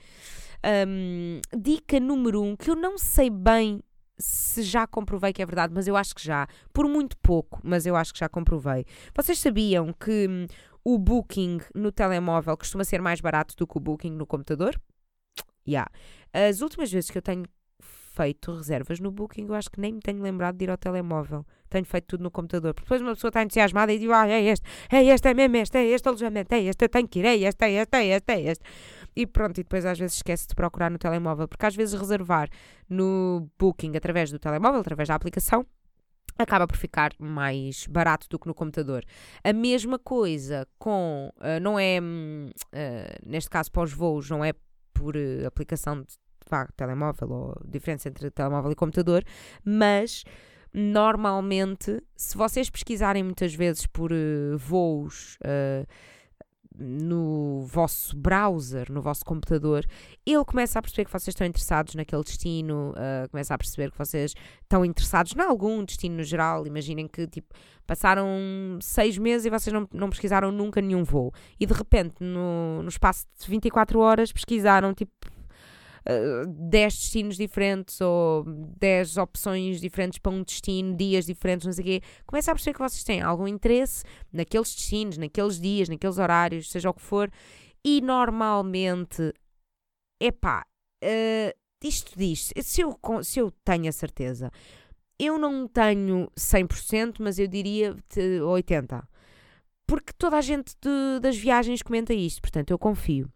Um, 0.87 1.41
dica 1.57 1.99
número 1.99 2.41
um, 2.41 2.55
que 2.55 2.69
eu 2.69 2.75
não 2.75 2.97
sei 2.97 3.29
bem 3.29 3.81
se 4.17 4.61
já 4.61 4.85
comprovei 4.85 5.33
que 5.33 5.41
é 5.41 5.45
verdade, 5.45 5.73
mas 5.73 5.87
eu 5.87 5.95
acho 5.95 6.13
que 6.13 6.23
já. 6.23 6.47
Por 6.73 6.87
muito 6.87 7.17
pouco, 7.17 7.59
mas 7.63 7.85
eu 7.85 7.95
acho 7.95 8.13
que 8.13 8.19
já 8.19 8.29
comprovei. 8.29 8.85
Vocês 9.15 9.39
sabiam 9.39 9.93
que 9.93 10.27
hum, 10.27 10.45
o 10.83 10.97
Booking 10.97 11.59
no 11.73 11.91
telemóvel 11.91 12.55
costuma 12.55 12.83
ser 12.83 13.01
mais 13.01 13.19
barato 13.19 13.55
do 13.55 13.67
que 13.67 13.77
o 13.77 13.79
Booking 13.79 14.11
no 14.11 14.25
computador? 14.25 14.79
Yeah. 15.67 15.89
As 16.33 16.61
últimas 16.61 16.91
vezes 16.91 17.09
que 17.09 17.17
eu 17.17 17.21
tenho 17.21 17.45
feito 18.13 18.53
reservas 18.53 18.99
no 18.99 19.11
Booking, 19.11 19.47
eu 19.47 19.53
acho 19.53 19.71
que 19.71 19.79
nem 19.79 19.93
me 19.93 19.99
tenho 19.99 20.21
lembrado 20.21 20.57
de 20.57 20.65
ir 20.65 20.69
ao 20.69 20.77
telemóvel. 20.77 21.45
Tenho 21.69 21.85
feito 21.85 22.05
tudo 22.07 22.23
no 22.23 22.31
computador. 22.31 22.73
Porque 22.73 22.85
depois 22.85 23.01
uma 23.01 23.13
pessoa 23.13 23.29
está 23.29 23.41
entusiasmada 23.41 23.93
e 23.93 23.99
diz: 23.99 24.09
ah, 24.09 24.27
é 24.27 24.43
este, 24.43 24.67
é 24.91 25.03
este, 25.05 25.27
é 25.27 25.33
mesmo 25.33 25.57
este, 25.57 25.77
é 25.77 25.85
este 25.85 26.07
alojamento, 26.07 26.53
é 26.53 26.61
este, 26.63 26.83
eu 26.83 26.89
tenho 26.89 27.07
que 27.07 27.19
ir, 27.19 27.25
é 27.25 27.35
este, 27.35 27.63
é 27.63 27.71
este, 27.71 27.95
é 27.95 28.05
este, 28.07 28.31
é 28.31 28.41
este. 28.41 28.65
E 29.15 29.25
pronto, 29.25 29.59
e 29.59 29.63
depois 29.63 29.85
às 29.85 29.97
vezes 29.97 30.17
esquece 30.17 30.47
de 30.47 30.55
procurar 30.55 30.89
no 30.89 30.97
telemóvel, 30.97 31.47
porque 31.47 31.65
às 31.65 31.75
vezes 31.75 31.99
reservar 31.99 32.49
no 32.89 33.49
Booking 33.57 33.95
através 33.95 34.31
do 34.31 34.39
telemóvel, 34.39 34.81
através 34.81 35.07
da 35.07 35.15
aplicação, 35.15 35.65
acaba 36.37 36.67
por 36.67 36.77
ficar 36.77 37.11
mais 37.19 37.87
barato 37.87 38.27
do 38.29 38.39
que 38.39 38.47
no 38.47 38.53
computador. 38.53 39.03
A 39.43 39.53
mesma 39.53 39.97
coisa 39.99 40.67
com, 40.77 41.31
uh, 41.37 41.59
não 41.61 41.79
é, 41.79 41.99
uh, 41.99 43.29
neste 43.29 43.49
caso 43.49 43.71
para 43.71 43.83
os 43.83 43.93
voos, 43.93 44.29
não 44.29 44.43
é 44.43 44.53
por 45.01 45.17
uh, 45.17 45.47
aplicação 45.47 46.01
de 46.03 46.13
pá, 46.47 46.67
telemóvel 46.77 47.31
ou 47.31 47.61
diferença 47.65 48.07
entre 48.07 48.29
telemóvel 48.29 48.71
e 48.71 48.75
computador, 48.75 49.23
mas 49.65 50.23
normalmente, 50.71 52.01
se 52.15 52.37
vocês 52.37 52.69
pesquisarem 52.69 53.23
muitas 53.23 53.53
vezes 53.55 53.87
por 53.87 54.11
uh, 54.11 54.57
voos 54.57 55.37
uh, 55.37 55.87
no 56.77 57.61
vosso 57.65 58.15
browser, 58.15 58.91
no 58.91 59.01
vosso 59.01 59.23
computador, 59.25 59.85
ele 60.25 60.43
começa 60.45 60.79
a 60.79 60.81
perceber 60.81 61.05
que 61.05 61.11
vocês 61.11 61.29
estão 61.29 61.45
interessados 61.45 61.95
naquele 61.95 62.23
destino, 62.23 62.91
uh, 62.91 63.29
começa 63.29 63.53
a 63.53 63.57
perceber 63.57 63.91
que 63.91 63.97
vocês 63.97 64.33
estão 64.61 64.85
interessados 64.85 65.33
em 65.35 65.41
algum 65.41 65.83
destino 65.83 66.17
no 66.17 66.23
geral. 66.23 66.65
Imaginem 66.65 67.07
que 67.07 67.27
tipo, 67.27 67.53
passaram 67.85 68.27
seis 68.81 69.17
meses 69.17 69.45
e 69.45 69.49
vocês 69.49 69.73
não, 69.73 69.87
não 69.93 70.09
pesquisaram 70.09 70.51
nunca 70.51 70.81
nenhum 70.81 71.03
voo. 71.03 71.33
E 71.59 71.65
de 71.65 71.73
repente, 71.73 72.15
no, 72.19 72.81
no 72.81 72.89
espaço 72.89 73.25
de 73.39 73.49
24 73.49 73.99
horas, 73.99 74.31
pesquisaram 74.31 74.93
tipo 74.93 75.11
10 76.05 76.93
destinos 76.93 77.37
diferentes 77.37 78.01
ou 78.01 78.43
10 78.43 79.17
opções 79.17 79.79
diferentes 79.79 80.19
para 80.19 80.31
um 80.31 80.43
destino, 80.43 80.95
dias 80.95 81.25
diferentes, 81.25 81.65
não 81.65 81.73
sei 81.73 81.81
o 81.83 81.85
quê, 81.85 82.01
começa 82.25 82.51
a 82.51 82.55
perceber 82.55 82.73
que 82.73 82.79
vocês 82.79 83.03
têm 83.03 83.21
algum 83.21 83.47
interesse 83.47 84.03
naqueles 84.33 84.73
destinos, 84.73 85.17
naqueles 85.17 85.59
dias, 85.59 85.89
naqueles 85.89 86.17
horários, 86.17 86.71
seja 86.71 86.89
o 86.89 86.93
que 86.93 87.01
for, 87.01 87.31
e 87.83 88.01
normalmente, 88.01 89.33
epá, 90.19 90.65
uh, 91.03 91.57
isto 91.83 92.17
diz, 92.17 92.51
se 92.61 92.81
eu, 92.81 92.99
se 93.23 93.39
eu 93.39 93.51
tenho 93.63 93.89
a 93.89 93.91
certeza, 93.91 94.51
eu 95.19 95.37
não 95.37 95.67
tenho 95.67 96.31
100%, 96.35 97.17
mas 97.19 97.37
eu 97.37 97.47
diria 97.47 97.95
80%. 98.15 99.03
Porque 99.85 100.13
toda 100.13 100.37
a 100.37 100.41
gente 100.41 100.73
de, 100.81 101.19
das 101.19 101.35
viagens 101.35 101.81
comenta 101.81 102.13
isto, 102.13 102.41
portanto 102.41 102.71
eu 102.71 102.79
confio. 102.79 103.29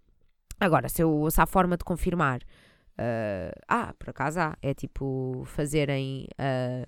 Agora, 0.59 0.89
se, 0.89 1.01
eu, 1.01 1.29
se 1.29 1.41
há 1.41 1.45
forma 1.45 1.77
de 1.77 1.83
confirmar, 1.83 2.39
uh, 2.41 3.51
ah, 3.67 3.93
por 3.97 4.09
acaso 4.09 4.39
há, 4.39 4.57
é 4.62 4.74
tipo 4.74 5.43
fazerem 5.45 6.27
uh, 6.39 6.88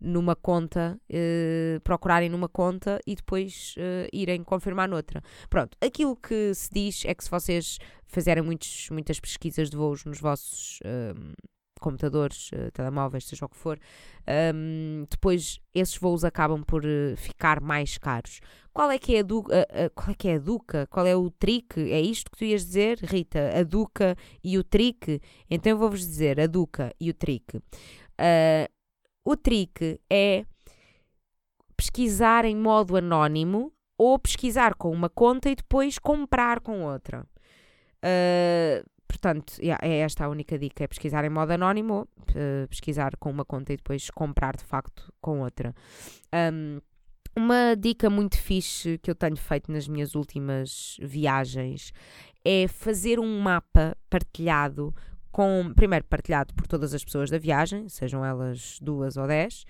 numa 0.00 0.36
conta, 0.36 0.98
uh, 1.10 1.80
procurarem 1.80 2.28
numa 2.28 2.48
conta 2.48 3.00
e 3.06 3.14
depois 3.16 3.74
irem 4.12 4.44
confirmar 4.44 4.88
noutra. 4.88 5.22
Pronto, 5.50 5.76
aquilo 5.80 6.16
que 6.16 6.54
se 6.54 6.70
diz 6.72 7.04
é 7.04 7.14
que 7.14 7.24
se 7.24 7.30
vocês 7.30 7.78
fizerem 8.06 8.42
muitos, 8.42 8.88
muitas 8.90 9.18
pesquisas 9.18 9.68
de 9.70 9.76
voos 9.76 10.04
nos 10.04 10.20
vossos 10.20 10.80
computadores, 11.78 12.50
uh, 12.52 12.70
telemóveis, 12.72 13.24
seja 13.24 13.46
o 13.46 13.48
que 13.48 13.56
for, 13.56 13.78
um, 14.54 15.06
depois 15.10 15.60
esses 15.74 15.96
voos 15.96 16.24
acabam 16.24 16.62
por 16.62 16.84
uh, 16.84 17.16
ficar 17.16 17.60
mais 17.60 17.98
caros. 17.98 18.40
Qual 18.72 18.90
é 18.90 18.98
que 18.98 19.16
é 19.16 19.20
a, 19.20 19.22
du 19.22 19.40
uh, 19.40 19.44
qual 19.94 20.10
é 20.10 20.14
que 20.14 20.28
é 20.28 20.34
a 20.36 20.38
Duca? 20.38 20.86
Qual 20.88 21.06
é 21.06 21.16
o 21.16 21.30
trick? 21.30 21.80
É 21.90 22.00
isto 22.00 22.30
que 22.30 22.38
tu 22.38 22.44
ias 22.44 22.64
dizer, 22.64 22.98
Rita? 23.02 23.58
A 23.58 23.62
Duca 23.62 24.16
e 24.42 24.58
o 24.58 24.64
trick? 24.64 25.20
Então 25.50 25.72
eu 25.72 25.78
vou-vos 25.78 26.00
dizer 26.00 26.40
a 26.40 26.46
Duca 26.46 26.92
e 27.00 27.10
o 27.10 27.14
trick. 27.14 27.60
o 29.24 29.36
trick 29.36 30.00
é 30.10 30.44
pesquisar 31.76 32.44
em 32.44 32.56
modo 32.56 32.96
anónimo 32.96 33.72
ou 33.96 34.18
pesquisar 34.18 34.74
com 34.74 34.90
uma 34.90 35.08
conta 35.08 35.50
e 35.50 35.56
depois 35.56 35.98
comprar 35.98 36.60
com 36.60 36.82
outra. 36.84 37.26
Uh, 37.98 38.84
Portanto, 39.08 39.54
é 39.60 39.98
esta 39.98 40.26
a 40.26 40.28
única 40.28 40.58
dica: 40.58 40.84
é 40.84 40.86
pesquisar 40.86 41.24
em 41.24 41.30
modo 41.30 41.50
anónimo, 41.50 42.06
pesquisar 42.68 43.16
com 43.16 43.30
uma 43.30 43.44
conta 43.44 43.72
e 43.72 43.76
depois 43.76 44.10
comprar 44.10 44.54
de 44.54 44.64
facto 44.64 45.12
com 45.20 45.40
outra. 45.40 45.74
Um, 46.52 46.80
uma 47.34 47.74
dica 47.76 48.10
muito 48.10 48.36
fixe 48.36 48.98
que 48.98 49.10
eu 49.10 49.14
tenho 49.14 49.36
feito 49.36 49.70
nas 49.70 49.86
minhas 49.86 50.14
últimas 50.14 50.96
viagens 51.00 51.92
é 52.44 52.66
fazer 52.66 53.20
um 53.20 53.40
mapa 53.40 53.96
partilhado 54.10 54.94
com, 55.38 55.72
primeiro 55.72 56.04
partilhado 56.04 56.52
por 56.52 56.66
todas 56.66 56.92
as 56.92 57.04
pessoas 57.04 57.30
da 57.30 57.38
viagem, 57.38 57.88
sejam 57.88 58.24
elas 58.24 58.76
duas 58.82 59.16
ou 59.16 59.24
dez, 59.24 59.64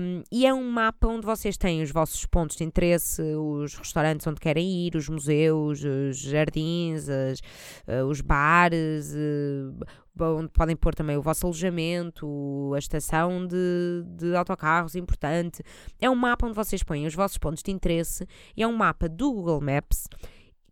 um, 0.00 0.22
e 0.32 0.46
é 0.46 0.54
um 0.54 0.70
mapa 0.70 1.06
onde 1.06 1.26
vocês 1.26 1.58
têm 1.58 1.82
os 1.82 1.90
vossos 1.90 2.24
pontos 2.24 2.56
de 2.56 2.64
interesse, 2.64 3.20
os 3.20 3.74
restaurantes 3.74 4.26
onde 4.26 4.40
querem 4.40 4.86
ir, 4.86 4.96
os 4.96 5.06
museus, 5.06 5.84
os 5.84 6.16
jardins, 6.16 7.10
as, 7.10 7.40
uh, 7.86 8.06
os 8.08 8.22
bares, 8.22 9.14
uh, 9.14 10.24
onde 10.38 10.48
podem 10.48 10.74
pôr 10.74 10.94
também 10.94 11.18
o 11.18 11.22
vosso 11.22 11.44
alojamento, 11.44 12.72
a 12.74 12.78
estação 12.78 13.46
de, 13.46 14.02
de 14.16 14.34
autocarros 14.34 14.94
importante. 14.94 15.62
É 16.00 16.08
um 16.08 16.14
mapa 16.14 16.46
onde 16.46 16.56
vocês 16.56 16.82
põem 16.82 17.06
os 17.06 17.14
vossos 17.14 17.36
pontos 17.36 17.62
de 17.62 17.70
interesse 17.70 18.26
e 18.56 18.62
é 18.62 18.66
um 18.66 18.74
mapa 18.74 19.10
do 19.10 19.30
Google 19.30 19.60
Maps 19.60 20.08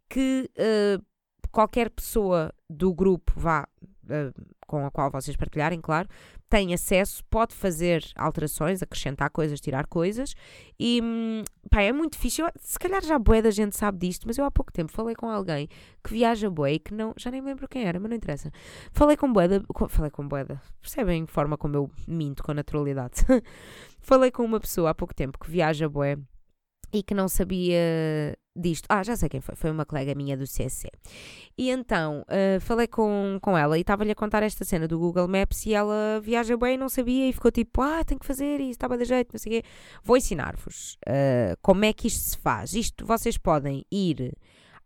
que 0.09 0.49
uh, 0.57 1.05
qualquer 1.55 1.89
pessoa 1.89 2.53
do 2.69 2.93
grupo, 2.93 3.33
vá, 3.37 3.69
uh, 4.05 4.47
com 4.67 4.85
a 4.87 4.91
qual 4.91 5.11
vocês 5.11 5.37
partilharem, 5.37 5.81
claro, 5.81 6.09
tem 6.49 6.73
acesso, 6.73 7.25
pode 7.25 7.55
fazer 7.55 8.05
alterações, 8.17 8.83
acrescentar 8.83 9.31
coisas, 9.31 9.61
tirar 9.61 9.87
coisas. 9.87 10.35
E 10.79 11.01
hum, 11.03 11.43
pá, 11.71 11.83
é 11.83 11.93
muito 11.93 12.13
difícil. 12.13 12.47
Se 12.61 12.79
calhar 12.79 13.03
já 13.05 13.19
boé 13.19 13.43
da 13.43 13.51
gente 13.51 13.77
sabe 13.77 13.99
disto, 13.99 14.27
mas 14.27 14.39
eu 14.39 14.45
há 14.45 14.51
pouco 14.51 14.73
tempo 14.73 14.93
falei 14.93 15.15
com 15.15 15.29
alguém 15.29 15.69
que 16.03 16.11
viaja 16.11 16.49
boé 16.49 16.75
e 16.75 16.79
que 16.79 16.95
não. 16.95 17.13
Já 17.17 17.31
nem 17.31 17.41
me 17.41 17.49
lembro 17.49 17.69
quem 17.69 17.85
era, 17.85 17.99
mas 17.99 18.09
não 18.09 18.17
interessa. 18.17 18.51
Falei 18.93 19.17
com 19.17 19.33
boeda. 19.33 19.65
Falei 19.89 20.11
com 20.11 20.27
boeda. 20.27 20.61
Percebem 20.81 21.25
a 21.25 21.27
forma 21.27 21.57
como 21.57 21.77
eu 21.77 21.91
minto 22.07 22.43
com 22.43 22.55
naturalidade? 22.55 23.25
falei 24.01 24.31
com 24.31 24.45
uma 24.45 24.61
pessoa 24.61 24.91
há 24.91 24.95
pouco 24.95 25.15
tempo 25.15 25.39
que 25.39 25.51
viaja 25.51 25.89
boé 25.89 26.17
e 26.95 27.03
que 27.03 27.13
não 27.13 27.29
sabia 27.29 28.39
disto. 28.57 28.87
Ah, 28.89 29.03
já 29.03 29.17
sei 29.17 29.29
quem 29.29 29.41
foi. 29.41 29.57
Foi 29.57 29.71
uma 29.71 29.85
colega 29.85 30.15
minha 30.15 30.37
do 30.37 30.47
CC. 30.47 30.89
E 31.59 31.71
então, 31.71 32.23
uh, 32.23 32.61
falei 32.61 32.87
com, 32.87 33.39
com 33.43 33.59
ela 33.59 33.77
e 33.77 33.81
estava-lhe 33.81 34.13
a 34.13 34.15
contar 34.15 34.43
esta 34.43 34.65
cena 34.65 34.87
do 34.87 34.99
Google 34.99 35.27
Maps 35.27 35.67
e 35.67 35.75
ela 35.75 36.21
viaja 36.23 36.57
bem, 36.57 36.79
não 36.79 36.89
sabia 36.89 37.29
e 37.29 37.33
ficou 37.33 37.51
tipo, 37.51 37.83
ah, 37.83 38.05
tenho 38.05 38.21
que 38.21 38.27
fazer 38.27 38.61
isso, 38.61 38.73
estava 38.73 38.97
de 38.97 39.05
jeito, 39.05 39.33
não 39.33 39.39
sei 39.39 39.59
o 39.59 39.63
quê. 39.63 39.69
Vou 40.05 40.17
ensinar-vos 40.17 40.97
uh, 41.09 41.57
como 41.61 41.85
é 41.85 41.93
que 41.93 42.07
isto 42.07 42.21
se 42.21 42.39
faz. 42.39 42.75
Isto, 42.75 43.05
vocês 43.05 43.37
podem 43.37 43.85
ir 43.91 44.33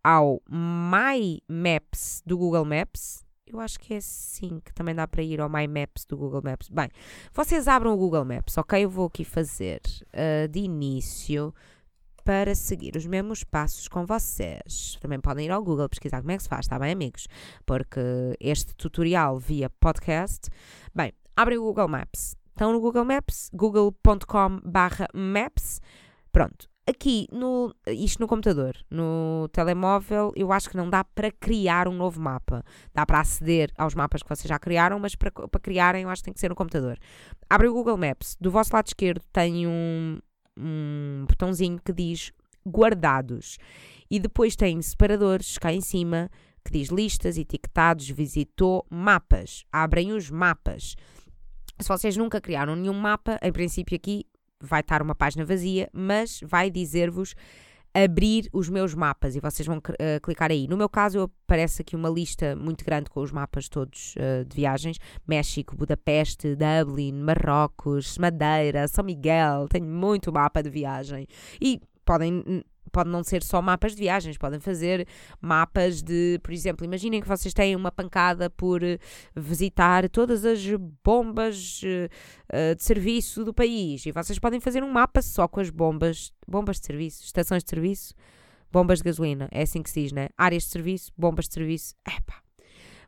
ao 0.03 0.41
My 0.49 1.43
Maps 1.47 2.23
do 2.25 2.39
Google 2.39 2.65
Maps. 2.65 3.27
Eu 3.47 3.61
acho 3.61 3.79
que 3.81 3.95
é 3.95 3.97
assim 3.97 4.61
que 4.63 4.73
também 4.75 4.95
dá 4.95 5.07
para 5.09 5.23
ir 5.23 5.41
ao 5.41 5.49
My 5.49 5.67
Maps 5.67 6.05
do 6.05 6.17
Google 6.17 6.43
Maps. 6.45 6.69
Bem, 6.69 6.89
vocês 7.33 7.67
abram 7.67 7.95
o 7.95 7.97
Google 7.97 8.25
Maps, 8.25 8.57
ok? 8.59 8.85
Eu 8.85 8.91
vou 8.91 9.07
aqui 9.07 9.25
fazer 9.25 9.81
uh, 10.09 10.49
de 10.49 10.61
início 10.61 11.55
para 12.29 12.55
seguir 12.55 12.95
os 12.95 13.07
mesmos 13.07 13.43
passos 13.43 13.89
com 13.89 14.05
vocês. 14.05 14.99
Também 15.01 15.19
podem 15.19 15.47
ir 15.47 15.51
ao 15.51 15.65
Google 15.65 15.89
pesquisar 15.89 16.21
como 16.21 16.33
é 16.33 16.37
que 16.37 16.43
se 16.43 16.49
faz, 16.51 16.67
está 16.67 16.79
bem, 16.79 16.93
amigos? 16.93 17.27
Porque 17.65 17.99
este 18.39 18.77
tutorial 18.77 19.39
via 19.39 19.71
podcast. 19.81 20.51
Bem, 20.95 21.15
abrem 21.35 21.57
o 21.57 21.63
Google 21.63 21.89
Maps. 21.89 22.37
Estão 22.49 22.71
no 22.71 22.81
Google 22.81 23.07
Maps, 23.07 23.49
google.com/maps. 23.55 25.81
Pronto. 26.31 26.69
Aqui, 26.87 27.27
no, 27.33 27.75
isto 27.87 28.21
no 28.21 28.29
computador, 28.29 28.77
no 28.91 29.49
telemóvel, 29.51 30.31
eu 30.37 30.53
acho 30.53 30.69
que 30.69 30.77
não 30.77 30.91
dá 30.91 31.05
para 31.05 31.31
criar 31.31 31.89
um 31.89 31.95
novo 31.95 32.21
mapa. 32.21 32.63
Dá 32.93 33.07
para 33.07 33.21
aceder 33.21 33.73
aos 33.79 33.95
mapas 33.95 34.23
que 34.23 34.29
vocês 34.29 34.49
já 34.49 34.59
criaram, 34.59 34.99
mas 34.99 35.15
para, 35.15 35.31
para 35.31 35.61
criarem 35.61 36.03
eu 36.03 36.11
acho 36.11 36.21
que 36.21 36.27
tem 36.27 36.35
que 36.35 36.41
ser 36.41 36.51
no 36.51 36.55
computador. 36.55 36.99
Abre 37.49 37.69
o 37.69 37.73
Google 37.73 37.97
Maps. 37.97 38.37
Do 38.39 38.51
vosso 38.51 38.75
lado 38.75 38.87
esquerdo 38.87 39.25
tem 39.33 39.67
um, 39.67 40.19
um 40.59 41.25
botãozinho 41.29 41.81
que 41.85 41.93
diz 41.93 42.33
guardados. 42.67 43.59
E 44.11 44.19
depois 44.19 44.57
tem 44.57 44.81
separadores 44.83 45.59
cá 45.59 45.73
em 45.73 45.81
cima 45.81 46.31
que 46.65 46.73
diz 46.73 46.89
listas, 46.89 47.39
etiquetados, 47.39 48.09
visitou, 48.11 48.85
mapas. 48.91 49.65
Abrem 49.73 50.13
os 50.13 50.31
mapas. 50.31 50.97
Se 51.79 51.89
vocês 51.89 52.17
nunca 52.17 52.41
criaram 52.41 52.75
nenhum 52.77 52.95
mapa, 52.95 53.39
em 53.43 53.53
princípio 53.53 53.97
aqui 53.97 54.27
vai 54.61 54.81
estar 54.81 55.01
uma 55.01 55.15
página 55.15 55.45
vazia, 55.45 55.89
mas 55.93 56.41
vai 56.45 56.71
dizer-vos 56.71 57.35
abrir 58.05 58.49
os 58.53 58.69
meus 58.69 58.95
mapas 58.95 59.37
e 59.37 59.41
vocês 59.41 59.67
vão 59.67 59.79
uh, 59.79 60.21
clicar 60.23 60.51
aí. 60.51 60.67
No 60.69 60.77
meu 60.77 60.89
caso, 60.89 61.31
aparece 61.47 61.83
aqui 61.83 61.97
uma 61.97 62.09
lista 62.09 62.55
muito 62.57 62.85
grande 62.85 63.11
com 63.11 63.21
os 63.21 63.33
mapas 63.33 63.69
todos 63.69 64.15
uh, 64.17 64.45
de 64.45 64.57
viagens: 64.57 64.99
México, 65.27 65.77
Budapeste, 65.77 66.57
Dublin, 66.57 67.13
Marrocos, 67.13 68.19
Madeira, 68.19 68.89
São 68.89 69.05
Miguel. 69.05 69.69
Tenho 69.69 69.87
muito 69.87 70.33
mapa 70.33 70.63
de 70.63 70.71
viagem 70.71 71.27
e 71.61 71.81
podem 72.05 72.65
pode 72.89 73.11
não 73.11 73.23
ser 73.23 73.43
só 73.43 73.61
mapas 73.61 73.93
de 73.93 73.99
viagens, 73.99 74.37
podem 74.37 74.61
fazer 74.61 75.07
mapas 75.41 76.03
de, 76.03 76.39
por 76.43 76.53
exemplo, 76.53 76.85
imaginem 76.85 77.21
que 77.21 77.29
vocês 77.29 77.53
têm 77.53 77.77
uma 77.77 77.93
pancada 77.93 78.49
por 78.51 78.83
eh, 78.83 78.99
visitar 79.37 80.09
todas 80.09 80.45
as 80.45 80.61
bombas 81.05 81.81
uh, 81.83 82.75
de 82.75 82.83
serviço 82.83 83.45
do 83.45 83.53
país 83.53 84.05
e 84.07 84.13
vocês 84.13 84.39
podem 84.39 84.61
fazer 84.61 84.83
um 84.83 84.91
mapa 84.91 85.23
só 85.23 85.47
com 85.47 85.61
as 85.61 85.71
bombas, 85.71 86.33
bombas 86.47 86.81
de 86.81 86.87
serviço, 86.87 87.25
estações 87.25 87.63
de 87.63 87.71
serviço, 87.71 88.15
bombas 88.73 88.99
de 88.99 89.05
gasolina, 89.05 89.49
é 89.51 89.63
assim 89.63 89.83
que 89.83 89.91
se 89.91 90.03
diz, 90.03 90.13
né? 90.13 90.29
Áreas 90.37 90.65
de 90.65 90.71
serviço, 90.71 91.13
bombas 91.17 91.47
de 91.49 91.55
serviço, 91.55 91.95
epá. 92.07 92.43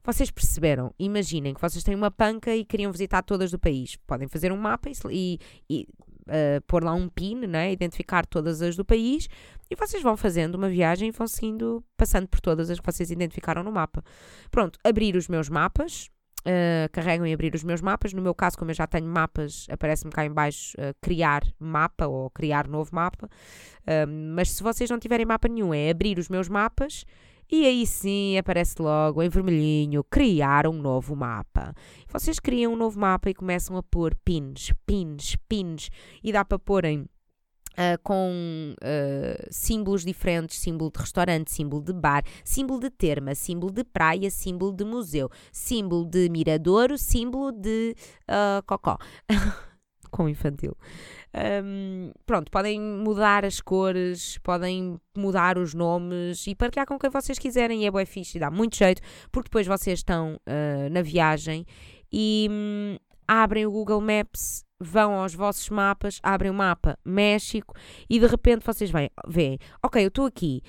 Vocês 0.03 0.31
perceberam? 0.31 0.95
Imaginem 0.99 1.53
que 1.53 1.61
vocês 1.61 1.85
têm 1.85 1.95
uma 1.95 2.11
panca 2.11 2.57
e 2.57 2.65
queriam 2.65 2.91
visitar 2.91 3.23
todas 3.23 3.51
do 3.51 3.59
país. 3.59 3.97
Podem 4.07 4.29
fazer 4.29 4.51
um 4.51 4.57
mapa 4.57 4.91
e, 5.11 5.39
e 5.69 5.87
uh, 6.27 6.61
pôr 6.67 6.85
lá 6.85 6.93
um 6.93 7.09
PIN, 7.09 7.47
né? 7.47 7.73
identificar 7.73 8.27
todas 8.27 8.63
as 8.63 8.77
do 8.77 8.85
país, 8.85 9.29
e 9.71 9.77
vocês 9.77 10.03
vão 10.03 10.17
fazendo 10.17 10.57
uma 10.57 10.69
viagem 10.69 11.09
e 11.09 11.13
vão 11.13 11.27
seguindo, 11.27 11.85
passando 11.97 12.27
por 12.29 12.41
todas 12.41 12.71
as 12.71 12.81
que 12.81 12.87
vocês 12.87 13.11
identificaram 13.11 13.63
no 13.63 13.71
mapa. 13.71 14.03
Pronto, 14.51 14.79
abrir 14.85 15.17
os 15.17 15.29
meus 15.29 15.49
mapas. 15.49 16.11
Uh, 16.41 16.89
carregam 16.91 17.27
em 17.27 17.35
abrir 17.35 17.55
os 17.55 17.63
meus 17.63 17.83
mapas. 17.83 18.15
No 18.15 18.23
meu 18.23 18.35
caso, 18.35 18.57
como 18.57 18.71
eu 18.71 18.75
já 18.75 18.87
tenho 18.87 19.07
mapas, 19.07 19.67
aparece-me 19.71 20.11
cá 20.11 20.25
em 20.25 20.33
baixo 20.33 20.75
uh, 20.79 20.95
criar 21.01 21.43
mapa 21.59 22.07
ou 22.07 22.31
criar 22.31 22.67
novo 22.67 22.91
mapa. 22.95 23.27
Uh, 23.83 24.09
mas 24.35 24.51
se 24.53 24.63
vocês 24.63 24.89
não 24.89 24.99
tiverem 24.99 25.27
mapa 25.27 25.49
nenhum, 25.49 25.75
é 25.75 25.91
abrir 25.91 26.19
os 26.19 26.31
meus 26.31 26.49
mapas 26.49 27.05
e 27.51 27.67
aí 27.67 27.87
sim 27.87 28.39
aparece 28.39 28.81
logo 28.81 29.23
em 29.23 29.29
vermelhinho 29.29 30.05
criar 30.05 30.67
um 30.67 30.73
novo 30.73 31.17
mapa. 31.17 31.75
Vocês 32.09 32.39
criam 32.39 32.75
um 32.75 32.77
novo 32.77 32.99
mapa 32.99 33.29
e 33.29 33.35
começam 33.35 33.77
a 33.77 33.83
pôr 33.83 34.15
pins, 34.25 34.73
pins, 34.87 35.37
pins. 35.49 35.89
E 36.23 36.33
dá 36.33 36.45
para 36.45 36.59
porem 36.59 37.07
Uh, 37.75 37.97
com 38.03 38.75
uh, 38.83 39.49
símbolos 39.49 40.05
diferentes, 40.05 40.59
símbolo 40.59 40.91
de 40.91 41.01
restaurante, 41.01 41.53
símbolo 41.53 41.83
de 41.83 41.93
bar, 41.93 42.25
símbolo 42.45 42.81
de 42.81 42.91
terma, 42.91 43.35
símbolo 43.35 43.73
de 43.73 43.85
praia, 43.85 44.29
símbolo 44.29 44.73
de 44.73 44.85
museu, 44.85 45.31
símbolo 45.53 46.05
de 46.05 46.29
miradouro, 46.29 46.99
símbolo 46.99 47.53
de 47.53 47.95
uh, 48.29 48.63
cocó. 48.67 48.99
com 50.11 50.29
infantil. 50.29 50.77
Um, 51.65 52.13
pronto, 52.27 52.51
podem 52.51 52.81
mudar 52.81 53.45
as 53.45 53.61
cores, 53.61 54.39
podem 54.39 54.99
mudar 55.17 55.59
os 55.59 55.75
nomes 55.75 56.47
e 56.47 56.55
partilhar 56.55 56.87
com 56.87 56.99
quem 56.99 57.11
vocês 57.11 57.39
quiserem. 57.39 57.83
E 57.83 57.87
é 57.87 57.91
bué 57.91 58.05
fixe 58.05 58.39
e 58.39 58.41
dá 58.41 58.51
muito 58.51 58.77
jeito, 58.77 59.01
porque 59.31 59.49
depois 59.49 59.67
vocês 59.67 60.01
estão 60.01 60.35
uh, 60.35 60.91
na 60.91 61.03
viagem 61.03 61.65
e 62.13 62.49
um, 62.51 62.97
abrem 63.27 63.65
o 63.65 63.71
Google 63.71 64.01
Maps, 64.01 64.65
vão 64.81 65.15
aos 65.15 65.35
vossos 65.35 65.69
mapas, 65.69 66.19
abrem 66.23 66.51
o 66.51 66.55
mapa 66.55 66.99
México 67.05 67.75
e 68.09 68.19
de 68.19 68.27
repente 68.27 68.65
vocês 68.65 68.91
veem, 68.91 69.11
veem 69.29 69.59
ok, 69.83 70.03
eu 70.03 70.09
estou 70.09 70.27
aqui, 70.27 70.63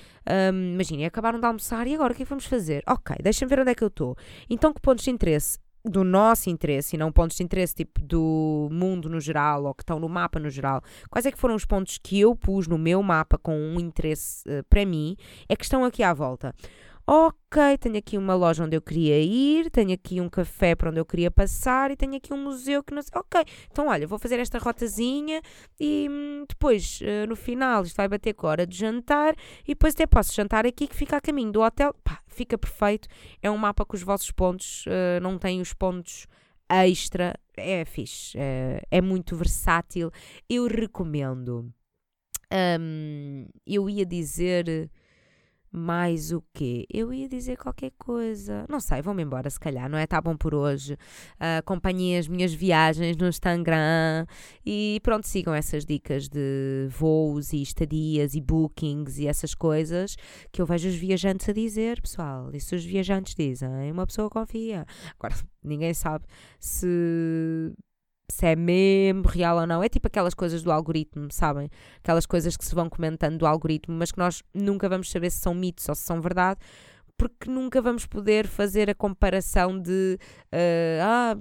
um, 0.52 0.74
imaginem, 0.74 1.06
acabaram 1.06 1.40
de 1.40 1.46
almoçar 1.46 1.86
e 1.86 1.94
agora 1.94 2.12
o 2.12 2.16
que 2.16 2.22
é 2.22 2.24
que 2.24 2.30
vamos 2.30 2.44
fazer? 2.44 2.84
Ok, 2.86 3.16
deixem 3.22 3.48
ver 3.48 3.60
onde 3.60 3.70
é 3.70 3.74
que 3.74 3.82
eu 3.82 3.88
estou. 3.88 4.16
Então, 4.48 4.72
que 4.72 4.80
pontos 4.80 5.04
de 5.04 5.10
interesse 5.10 5.58
do 5.84 6.04
nosso 6.04 6.48
interesse 6.48 6.94
e 6.94 6.98
não 6.98 7.10
pontos 7.10 7.36
de 7.36 7.42
interesse 7.42 7.74
tipo 7.74 8.00
do 8.00 8.68
mundo 8.70 9.08
no 9.08 9.20
geral 9.20 9.64
ou 9.64 9.74
que 9.74 9.82
estão 9.82 9.98
no 9.98 10.08
mapa 10.08 10.38
no 10.38 10.48
geral, 10.48 10.82
quais 11.10 11.26
é 11.26 11.32
que 11.32 11.38
foram 11.38 11.54
os 11.54 11.64
pontos 11.64 11.98
que 11.98 12.20
eu 12.20 12.36
pus 12.36 12.68
no 12.68 12.78
meu 12.78 13.02
mapa 13.02 13.36
com 13.36 13.56
um 13.56 13.80
interesse 13.80 14.48
uh, 14.48 14.62
para 14.70 14.86
mim, 14.86 15.16
é 15.48 15.56
que 15.56 15.64
estão 15.64 15.84
aqui 15.84 16.02
à 16.02 16.14
volta. 16.14 16.54
Ok, 17.04 17.78
tenho 17.78 17.98
aqui 17.98 18.16
uma 18.16 18.34
loja 18.34 18.64
onde 18.64 18.76
eu 18.76 18.80
queria 18.80 19.20
ir, 19.20 19.68
tenho 19.70 19.92
aqui 19.92 20.20
um 20.20 20.28
café 20.28 20.76
para 20.76 20.88
onde 20.88 21.00
eu 21.00 21.04
queria 21.04 21.32
passar 21.32 21.90
e 21.90 21.96
tenho 21.96 22.14
aqui 22.14 22.32
um 22.32 22.42
museu 22.42 22.82
que 22.82 22.94
não 22.94 23.02
sei. 23.02 23.10
Ok, 23.16 23.42
então 23.70 23.88
olha, 23.88 24.06
vou 24.06 24.20
fazer 24.20 24.38
esta 24.38 24.56
rotazinha 24.58 25.42
e 25.80 26.06
hum, 26.08 26.44
depois, 26.48 27.00
uh, 27.00 27.26
no 27.28 27.34
final, 27.34 27.82
isto 27.82 27.96
vai 27.96 28.06
bater 28.06 28.34
com 28.34 28.46
a 28.46 28.50
hora 28.50 28.66
de 28.66 28.76
jantar 28.76 29.34
e 29.64 29.68
depois 29.68 29.94
até 29.94 30.06
posso 30.06 30.32
jantar 30.32 30.64
aqui 30.64 30.86
que 30.86 30.94
fica 30.94 31.16
a 31.16 31.20
caminho 31.20 31.50
do 31.50 31.60
hotel. 31.60 31.92
Pá, 32.04 32.22
fica 32.28 32.56
perfeito. 32.56 33.08
É 33.42 33.50
um 33.50 33.58
mapa 33.58 33.84
com 33.84 33.96
os 33.96 34.02
vossos 34.02 34.30
pontos, 34.30 34.86
uh, 34.86 35.20
não 35.20 35.38
tem 35.38 35.60
os 35.60 35.72
pontos 35.74 36.26
extra. 36.70 37.34
É 37.56 37.84
fixe, 37.84 38.38
é, 38.38 38.80
é 38.90 39.00
muito 39.00 39.36
versátil. 39.36 40.10
Eu 40.48 40.66
recomendo. 40.68 41.72
Um, 42.80 43.46
eu 43.66 43.88
ia 43.88 44.06
dizer 44.06 44.90
mais 45.72 46.30
o 46.32 46.42
quê? 46.52 46.86
Eu 46.92 47.12
ia 47.12 47.28
dizer 47.28 47.56
qualquer 47.56 47.92
coisa. 47.98 48.66
Não 48.68 48.78
sei, 48.78 49.00
vão-me 49.00 49.22
embora, 49.22 49.48
se 49.48 49.58
calhar, 49.58 49.88
não 49.88 49.96
é? 49.96 50.06
Tá 50.06 50.20
bom 50.20 50.36
por 50.36 50.54
hoje. 50.54 50.94
Uh, 51.40 51.58
acompanhem 51.58 52.18
as 52.18 52.28
minhas 52.28 52.52
viagens 52.52 53.16
no 53.16 53.26
Instagram 53.26 54.26
e 54.64 55.00
pronto, 55.02 55.26
sigam 55.26 55.54
essas 55.54 55.86
dicas 55.86 56.28
de 56.28 56.86
voos 56.90 57.52
e 57.52 57.62
estadias 57.62 58.34
e 58.34 58.40
bookings 58.40 59.18
e 59.18 59.26
essas 59.26 59.54
coisas 59.54 60.16
que 60.52 60.60
eu 60.60 60.66
vejo 60.66 60.88
os 60.88 60.94
viajantes 60.94 61.48
a 61.48 61.52
dizer, 61.52 62.00
pessoal. 62.02 62.50
E 62.52 62.60
se 62.60 62.74
os 62.74 62.84
viajantes 62.84 63.34
dizem, 63.34 63.90
uma 63.90 64.06
pessoa 64.06 64.28
confia. 64.28 64.84
Agora, 65.18 65.34
ninguém 65.64 65.94
sabe 65.94 66.26
se 66.60 67.72
se 68.30 68.46
é 68.46 68.56
mesmo 68.56 69.26
real 69.28 69.58
ou 69.58 69.66
não. 69.66 69.82
É 69.82 69.88
tipo 69.88 70.06
aquelas 70.06 70.34
coisas 70.34 70.62
do 70.62 70.72
algoritmo, 70.72 71.28
sabem? 71.30 71.70
Aquelas 71.98 72.26
coisas 72.26 72.56
que 72.56 72.64
se 72.64 72.74
vão 72.74 72.88
comentando 72.88 73.38
do 73.38 73.46
algoritmo, 73.46 73.94
mas 73.94 74.12
que 74.12 74.18
nós 74.18 74.42
nunca 74.54 74.88
vamos 74.88 75.10
saber 75.10 75.30
se 75.30 75.38
são 75.38 75.54
mitos 75.54 75.88
ou 75.88 75.94
se 75.94 76.02
são 76.02 76.20
verdade, 76.20 76.58
porque 77.16 77.48
nunca 77.48 77.80
vamos 77.80 78.04
poder 78.06 78.46
fazer 78.46 78.90
a 78.90 78.94
comparação 78.94 79.78
de 79.78 80.18
uh, 80.52 81.02
ah, 81.02 81.36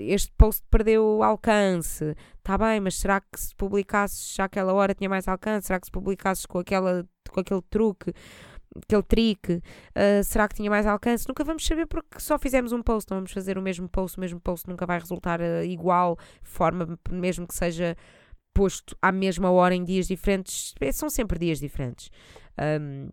este 0.00 0.30
post 0.36 0.62
perdeu 0.70 1.22
alcance. 1.22 2.14
Está 2.38 2.58
bem, 2.58 2.80
mas 2.80 2.96
será 2.96 3.20
que 3.20 3.40
se 3.40 3.54
publicasses 3.54 4.34
já 4.34 4.44
aquela 4.44 4.72
hora 4.74 4.94
tinha 4.94 5.08
mais 5.08 5.26
alcance? 5.28 5.68
Será 5.68 5.80
que 5.80 5.86
se 5.86 5.92
publicasses 5.92 6.44
com, 6.44 6.58
aquela, 6.58 7.06
com 7.30 7.40
aquele 7.40 7.62
truque? 7.70 8.12
Aquele 8.76 9.02
trick, 9.02 9.52
uh, 9.54 10.24
será 10.24 10.48
que 10.48 10.54
tinha 10.54 10.70
mais 10.70 10.86
alcance? 10.86 11.28
Nunca 11.28 11.44
vamos 11.44 11.64
saber 11.64 11.86
porque 11.86 12.20
só 12.20 12.38
fizemos 12.38 12.72
um 12.72 12.82
post, 12.82 13.10
não 13.10 13.18
vamos 13.18 13.32
fazer 13.32 13.58
o 13.58 13.62
mesmo 13.62 13.88
post, 13.88 14.18
o 14.18 14.20
mesmo 14.20 14.40
post 14.40 14.68
nunca 14.68 14.86
vai 14.86 14.98
resultar 14.98 15.40
uh, 15.40 15.64
igual, 15.64 16.18
forma, 16.42 16.98
mesmo 17.10 17.46
que 17.46 17.54
seja 17.54 17.96
posto 18.54 18.96
à 19.00 19.10
mesma 19.10 19.50
hora 19.50 19.74
em 19.74 19.84
dias 19.84 20.06
diferentes, 20.06 20.74
é, 20.80 20.92
são 20.92 21.08
sempre 21.08 21.38
dias 21.38 21.58
diferentes. 21.58 22.10
Um, 22.80 23.08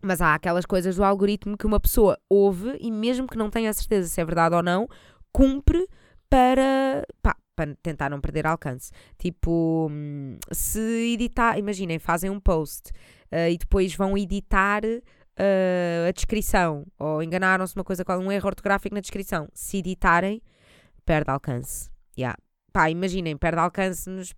mas 0.00 0.20
há 0.20 0.34
aquelas 0.34 0.64
coisas 0.64 0.96
do 0.96 1.04
algoritmo 1.04 1.56
que 1.56 1.66
uma 1.66 1.80
pessoa 1.80 2.18
ouve 2.28 2.76
e 2.80 2.90
mesmo 2.90 3.26
que 3.26 3.36
não 3.36 3.50
tenha 3.50 3.72
certeza 3.72 4.08
se 4.08 4.20
é 4.20 4.24
verdade 4.24 4.54
ou 4.54 4.62
não, 4.62 4.88
cumpre 5.32 5.86
para, 6.30 7.04
pá, 7.20 7.36
para 7.58 7.74
tentar 7.82 8.08
não 8.08 8.20
perder 8.20 8.46
alcance. 8.46 8.92
Tipo, 9.18 9.88
hum, 9.90 10.38
se 10.52 10.78
editar, 11.12 11.58
imaginem, 11.58 11.98
fazem 11.98 12.30
um 12.30 12.38
post 12.38 12.92
uh, 13.32 13.50
e 13.50 13.58
depois 13.58 13.96
vão 13.96 14.16
editar 14.16 14.84
uh, 14.84 16.08
a 16.08 16.12
descrição 16.12 16.86
ou 16.96 17.20
enganaram-se 17.20 17.74
uma 17.74 17.82
coisa 17.82 18.04
com 18.04 18.16
um 18.16 18.30
erro 18.30 18.46
ortográfico 18.46 18.94
na 18.94 19.00
descrição. 19.00 19.48
Se 19.52 19.78
editarem, 19.78 20.40
perde 21.04 21.32
alcance. 21.32 21.90
Yeah. 22.16 22.38
Pá, 22.72 22.90
imaginem, 22.90 23.36
perde 23.36 23.58
alcance 23.58 24.08
nos 24.08 24.32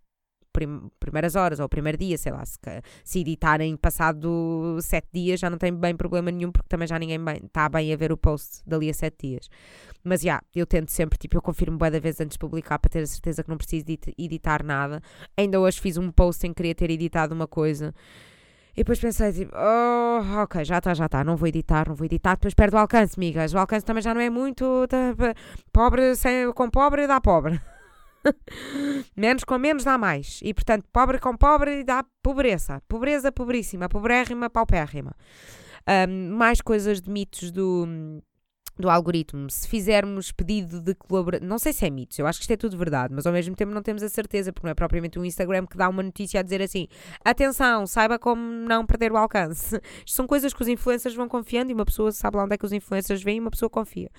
prim 0.52 0.90
primeiras 0.98 1.36
horas 1.36 1.60
ou 1.60 1.66
o 1.66 1.68
primeiro 1.68 1.98
dia, 1.98 2.16
sei 2.18 2.32
lá, 2.32 2.44
se, 2.44 2.58
se 3.04 3.20
editarem 3.20 3.76
passado 3.76 4.78
sete 4.80 5.08
dias 5.12 5.40
já 5.40 5.48
não 5.50 5.58
tem 5.58 5.72
bem 5.72 5.96
problema 5.96 6.30
nenhum 6.30 6.52
porque 6.52 6.68
também 6.68 6.86
já 6.86 6.98
ninguém 6.98 7.18
está 7.44 7.68
bem, 7.68 7.86
bem 7.86 7.94
a 7.94 7.96
ver 7.96 8.12
o 8.12 8.16
post 8.16 8.62
dali 8.66 8.90
a 8.90 8.94
sete 8.94 9.28
dias. 9.28 9.48
Mas 10.02 10.20
já, 10.20 10.26
yeah, 10.26 10.46
eu 10.54 10.66
tento 10.66 10.90
sempre, 10.90 11.18
tipo, 11.18 11.36
eu 11.36 11.42
confirmo 11.42 11.76
boa 11.76 11.90
da 11.90 11.98
vez 11.98 12.20
antes 12.20 12.34
de 12.34 12.38
publicar 12.38 12.78
para 12.78 12.90
ter 12.90 13.00
a 13.00 13.06
certeza 13.06 13.42
que 13.42 13.50
não 13.50 13.56
preciso 13.56 13.84
editar 14.16 14.64
nada. 14.64 15.02
Ainda 15.36 15.60
hoje 15.60 15.80
fiz 15.80 15.96
um 15.96 16.10
post 16.10 16.40
sem 16.40 16.54
querer 16.54 16.74
ter 16.74 16.90
editado 16.90 17.34
uma 17.34 17.46
coisa. 17.46 17.94
E 18.72 18.78
depois 18.78 19.00
pensei, 19.00 19.32
tipo, 19.32 19.52
oh, 19.54 20.42
ok, 20.42 20.64
já 20.64 20.78
está, 20.78 20.94
já 20.94 21.06
está, 21.06 21.24
não 21.24 21.36
vou 21.36 21.48
editar, 21.48 21.88
não 21.88 21.94
vou 21.94 22.06
editar, 22.06 22.34
depois 22.36 22.54
perde 22.54 22.76
o 22.76 22.78
alcance, 22.78 23.18
migas. 23.18 23.52
O 23.52 23.58
alcance 23.58 23.84
também 23.84 24.02
já 24.02 24.14
não 24.14 24.20
é 24.20 24.30
muito. 24.30 24.86
Tá, 24.88 25.14
pobre 25.72 26.14
sem, 26.14 26.52
com 26.52 26.70
pobre 26.70 27.06
dá 27.06 27.20
pobre. 27.20 27.60
menos 29.16 29.44
com 29.44 29.58
menos 29.58 29.84
dá 29.84 29.96
mais. 29.98 30.40
E 30.42 30.52
portanto, 30.54 30.86
pobre 30.92 31.18
com 31.18 31.36
pobre 31.36 31.84
dá 31.84 32.04
pobreza. 32.22 32.82
Pobreza 32.88 33.32
pobríssima, 33.32 33.88
pobrérrima, 33.88 34.50
paupérrima. 34.50 35.14
Um, 35.88 36.36
mais 36.36 36.60
coisas 36.60 37.00
de 37.00 37.10
mitos 37.10 37.50
do 37.50 37.86
do 38.80 38.90
algoritmo, 38.90 39.50
se 39.50 39.68
fizermos 39.68 40.32
pedido 40.32 40.80
de 40.80 40.94
colaboração, 40.94 41.46
não 41.46 41.58
sei 41.58 41.72
se 41.72 41.86
é 41.86 41.90
mitos, 41.90 42.18
eu 42.18 42.26
acho 42.26 42.38
que 42.38 42.44
isto 42.44 42.52
é 42.52 42.56
tudo 42.56 42.76
verdade, 42.76 43.14
mas 43.14 43.26
ao 43.26 43.32
mesmo 43.32 43.54
tempo 43.54 43.72
não 43.72 43.82
temos 43.82 44.02
a 44.02 44.08
certeza, 44.08 44.52
porque 44.52 44.66
não 44.66 44.72
é 44.72 44.74
propriamente 44.74 45.18
um 45.18 45.24
Instagram 45.24 45.66
que 45.66 45.76
dá 45.76 45.88
uma 45.88 46.02
notícia 46.02 46.40
a 46.40 46.42
dizer 46.42 46.62
assim: 46.62 46.88
atenção, 47.24 47.86
saiba 47.86 48.18
como 48.18 48.42
não 48.42 48.86
perder 48.86 49.12
o 49.12 49.16
alcance. 49.16 49.80
Isto 50.04 50.16
são 50.16 50.26
coisas 50.26 50.52
que 50.52 50.62
os 50.62 50.68
influencers 50.68 51.14
vão 51.14 51.28
confiando 51.28 51.70
e 51.70 51.74
uma 51.74 51.84
pessoa 51.84 52.12
sabe 52.12 52.36
lá 52.36 52.44
onde 52.44 52.54
é 52.54 52.58
que 52.58 52.64
os 52.64 52.72
influencers 52.72 53.22
vêm 53.22 53.36
e 53.36 53.40
uma 53.40 53.50
pessoa 53.50 53.68
confia. 53.68 54.10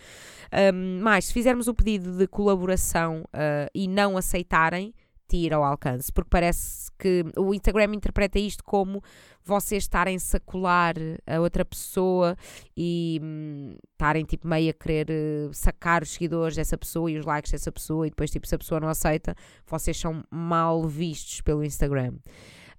Um, 0.73 0.99
mas 1.01 1.25
se 1.25 1.33
fizermos 1.33 1.67
o 1.67 1.73
pedido 1.73 2.17
de 2.17 2.27
colaboração 2.27 3.23
uh, 3.27 3.69
e 3.73 3.87
não 3.87 4.17
aceitarem, 4.17 4.93
tira 5.31 5.55
ao 5.55 5.63
alcance, 5.63 6.11
porque 6.11 6.29
parece 6.29 6.91
que 6.99 7.23
o 7.37 7.53
Instagram 7.53 7.95
interpreta 7.95 8.37
isto 8.37 8.61
como 8.65 9.01
vocês 9.43 9.83
estarem-se 9.83 10.35
a 10.35 10.39
colar 10.41 10.95
a 11.25 11.39
outra 11.39 11.63
pessoa 11.63 12.35
e 12.75 13.17
hum, 13.23 13.75
estarem 13.93 14.25
tipo 14.25 14.45
meio 14.45 14.69
a 14.69 14.73
querer 14.73 15.07
uh, 15.09 15.53
sacar 15.53 16.03
os 16.03 16.11
seguidores 16.11 16.57
dessa 16.57 16.77
pessoa 16.77 17.09
e 17.09 17.17
os 17.17 17.25
likes 17.25 17.51
dessa 17.51 17.71
pessoa 17.71 18.05
e 18.05 18.09
depois 18.09 18.29
tipo 18.29 18.45
se 18.45 18.55
a 18.55 18.59
pessoa 18.59 18.81
não 18.81 18.89
aceita, 18.89 19.33
vocês 19.65 19.97
são 19.97 20.21
mal 20.29 20.85
vistos 20.85 21.39
pelo 21.39 21.63
Instagram. 21.63 22.15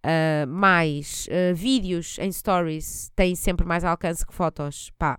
Uh, 0.04 0.46
mais 0.46 1.26
uh, 1.28 1.54
vídeos 1.54 2.18
em 2.18 2.30
stories 2.30 3.10
têm 3.16 3.34
sempre 3.34 3.64
mais 3.64 3.82
alcance 3.82 4.26
que 4.26 4.34
fotos. 4.34 4.90
Pá, 4.98 5.18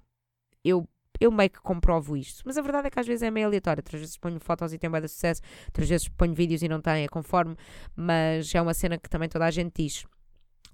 eu 0.63 0.87
eu 1.23 1.31
meio 1.31 1.49
que 1.49 1.61
comprovo 1.61 2.17
isto. 2.17 2.43
Mas 2.45 2.57
a 2.57 2.61
verdade 2.61 2.87
é 2.87 2.89
que 2.89 2.99
às 2.99 3.07
vezes 3.07 3.23
é 3.23 3.31
meio 3.31 3.47
aleatório. 3.47 3.79
Outras 3.79 4.01
vezes 4.01 4.17
ponho 4.17 4.39
fotos 4.39 4.73
e 4.73 4.77
tem 4.77 4.89
bem 4.89 5.01
sucesso, 5.07 5.41
outras 5.67 5.87
vezes 5.87 6.09
ponho 6.09 6.33
vídeos 6.33 6.61
e 6.61 6.67
não 6.67 6.81
tem, 6.81 7.03
é 7.03 7.07
conforme. 7.07 7.55
Mas 7.95 8.53
é 8.53 8.61
uma 8.61 8.73
cena 8.73 8.97
que 8.97 9.09
também 9.09 9.29
toda 9.29 9.45
a 9.45 9.51
gente 9.51 9.73
diz. 9.83 10.05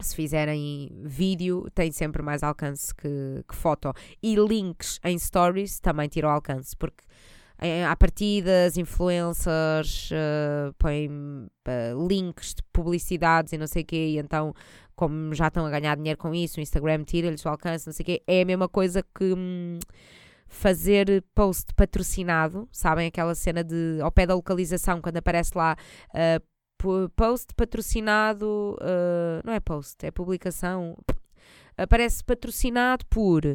Se 0.01 0.15
fizerem 0.15 0.89
vídeo, 1.03 1.67
tem 1.75 1.91
sempre 1.91 2.21
mais 2.21 2.41
alcance 2.41 2.95
que, 2.95 3.43
que 3.47 3.55
foto. 3.55 3.93
E 4.23 4.35
links 4.35 4.99
em 5.03 5.19
stories 5.19 5.79
também 5.79 6.07
tiram 6.07 6.29
alcance, 6.29 6.75
porque 6.75 7.03
à 7.85 7.95
partida 7.95 8.65
as 8.65 8.77
influencers 8.77 10.09
uh, 10.12 10.73
põem 10.77 11.09
uh, 11.09 12.07
links 12.07 12.53
de 12.55 12.63
publicidades 12.71 13.51
e 13.51 13.57
não 13.57 13.67
sei 13.67 13.83
o 13.83 13.85
quê, 13.85 14.12
e 14.12 14.17
então, 14.17 14.53
como 14.95 15.33
já 15.33 15.47
estão 15.47 15.65
a 15.65 15.69
ganhar 15.69 15.97
dinheiro 15.97 16.17
com 16.17 16.33
isso, 16.33 16.59
o 16.59 16.63
Instagram 16.63 17.03
tira-lhes 17.03 17.43
o 17.43 17.49
alcance, 17.49 17.85
não 17.85 17.93
sei 17.93 18.03
o 18.03 18.05
quê, 18.05 18.23
é 18.25 18.41
a 18.41 18.45
mesma 18.45 18.69
coisa 18.69 19.03
que. 19.03 19.33
Hum, 19.33 19.79
fazer 20.49 21.23
post 21.35 21.73
patrocinado, 21.75 22.67
sabem 22.71 23.07
aquela 23.07 23.35
cena 23.35 23.63
de 23.63 23.99
ao 24.01 24.12
pé 24.12 24.25
da 24.25 24.33
localização, 24.35 24.99
quando 24.99 25.17
aparece 25.17 25.51
lá 25.55 25.77
uh, 26.09 27.09
post 27.15 27.53
patrocinado, 27.55 28.75
uh, 28.81 29.45
não 29.45 29.53
é 29.53 29.59
post, 29.59 30.03
é 30.05 30.12
publicação, 30.12 30.97
aparece 31.77 32.23
patrocinado 32.23 33.05
por 33.05 33.45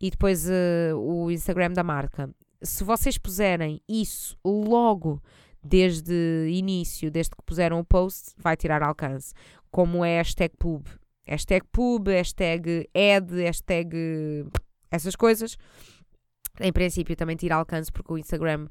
e 0.00 0.10
depois 0.10 0.46
uh, 0.48 0.96
o 0.96 1.30
Instagram 1.30 1.72
da 1.72 1.82
marca. 1.82 2.30
Se 2.62 2.84
vocês 2.84 3.18
puserem 3.18 3.82
isso 3.88 4.38
logo 4.44 5.20
desde 5.62 6.48
início, 6.48 7.10
desde 7.10 7.30
que 7.30 7.42
puseram 7.44 7.80
o 7.80 7.84
post, 7.84 8.32
vai 8.38 8.56
tirar 8.56 8.82
alcance. 8.82 9.34
Como 9.70 10.04
é 10.04 10.18
hashtag 10.18 10.54
pub. 10.56 10.86
Hashtag 11.26 11.66
pub, 11.72 12.08
hashtag 12.08 12.88
ad, 12.94 13.34
hashtag 13.42 14.46
essas 14.90 15.16
coisas 15.16 15.56
em 16.60 16.72
princípio 16.72 17.16
também 17.16 17.36
tira 17.36 17.56
alcance 17.56 17.90
porque 17.90 18.12
o 18.12 18.18
Instagram 18.18 18.68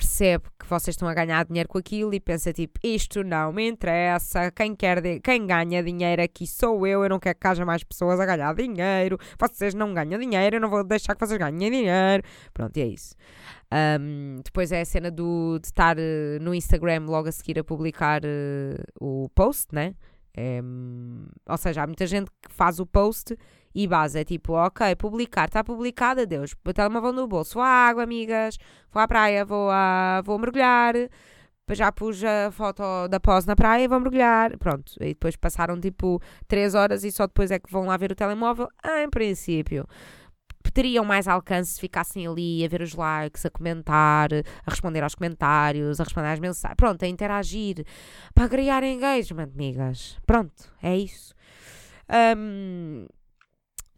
percebe 0.00 0.44
que 0.58 0.66
vocês 0.66 0.94
estão 0.94 1.06
a 1.06 1.12
ganhar 1.12 1.44
dinheiro 1.44 1.68
com 1.68 1.76
aquilo 1.76 2.14
e 2.14 2.20
pensa 2.20 2.52
tipo, 2.54 2.80
isto 2.82 3.22
não 3.22 3.52
me 3.52 3.68
interessa, 3.68 4.50
quem 4.50 4.74
quer 4.74 5.02
quem 5.20 5.46
ganha 5.46 5.82
dinheiro 5.82 6.22
aqui 6.22 6.46
sou 6.46 6.86
eu, 6.86 7.02
eu 7.02 7.08
não 7.10 7.18
quero 7.18 7.38
que 7.38 7.46
haja 7.46 7.66
mais 7.66 7.84
pessoas 7.84 8.18
a 8.18 8.24
ganhar 8.24 8.54
dinheiro, 8.54 9.18
vocês 9.38 9.74
não 9.74 9.92
ganham 9.92 10.18
dinheiro, 10.18 10.56
eu 10.56 10.60
não 10.60 10.70
vou 10.70 10.82
deixar 10.82 11.14
que 11.14 11.26
vocês 11.26 11.38
ganhem 11.38 11.70
dinheiro. 11.70 12.22
Pronto, 12.54 12.74
e 12.78 12.80
é 12.80 12.86
isso. 12.86 13.14
Um, 13.72 14.36
depois 14.42 14.72
é 14.72 14.80
a 14.80 14.84
cena 14.84 15.10
do, 15.10 15.58
de 15.60 15.66
estar 15.66 15.96
uh, 15.98 16.40
no 16.40 16.54
Instagram 16.54 17.04
logo 17.06 17.28
a 17.28 17.32
seguir 17.32 17.58
a 17.58 17.64
publicar 17.64 18.22
uh, 18.24 18.82
o 19.00 19.28
post, 19.34 19.74
né? 19.74 19.94
É, 20.34 20.60
ou 21.48 21.58
seja, 21.58 21.82
há 21.82 21.86
muita 21.86 22.06
gente 22.06 22.30
que 22.40 22.52
faz 22.52 22.78
o 22.78 22.86
post 22.86 23.36
e 23.74 23.86
base 23.86 24.20
é 24.20 24.24
tipo, 24.24 24.52
ok, 24.54 24.94
publicar, 24.96 25.48
está 25.48 25.62
publicado, 25.62 26.20
adeus, 26.22 26.54
o 26.64 26.72
telemóvel 26.72 27.12
no 27.12 27.26
bolso, 27.26 27.54
vou 27.54 27.62
à 27.62 27.68
água, 27.68 28.02
amigas, 28.02 28.56
vou 28.92 29.02
à 29.02 29.08
praia, 29.08 29.44
vou, 29.44 29.70
a, 29.70 30.22
vou 30.24 30.38
mergulhar, 30.38 30.94
já 31.70 31.92
pus 31.92 32.22
a 32.24 32.50
foto 32.50 32.82
da 33.08 33.20
pós 33.20 33.46
na 33.46 33.54
praia, 33.54 33.88
vou 33.88 34.00
mergulhar, 34.00 34.58
pronto, 34.58 34.92
e 35.00 35.08
depois 35.08 35.36
passaram 35.36 35.78
tipo 35.80 36.20
3 36.48 36.74
horas 36.74 37.04
e 37.04 37.12
só 37.12 37.26
depois 37.26 37.50
é 37.50 37.58
que 37.58 37.70
vão 37.70 37.86
lá 37.86 37.96
ver 37.96 38.10
o 38.12 38.14
telemóvel, 38.16 38.68
em 38.84 39.08
princípio 39.08 39.86
teriam 40.70 41.04
mais 41.04 41.26
alcance 41.26 41.74
se 41.74 41.80
ficassem 41.80 42.26
ali 42.26 42.64
a 42.64 42.68
ver 42.68 42.82
os 42.82 42.94
likes, 42.94 43.44
a 43.44 43.50
comentar, 43.50 44.28
a 44.32 44.70
responder 44.70 45.02
aos 45.02 45.14
comentários, 45.14 46.00
a 46.00 46.04
responder 46.04 46.28
às 46.28 46.38
mensagens. 46.38 46.76
Pronto, 46.76 47.02
a 47.04 47.08
interagir 47.08 47.84
para 48.34 48.48
criar 48.48 48.84
engagement, 48.84 49.50
amigas. 49.54 50.18
Pronto, 50.26 50.72
é 50.82 50.96
isso. 50.96 51.34
Um, 52.36 53.06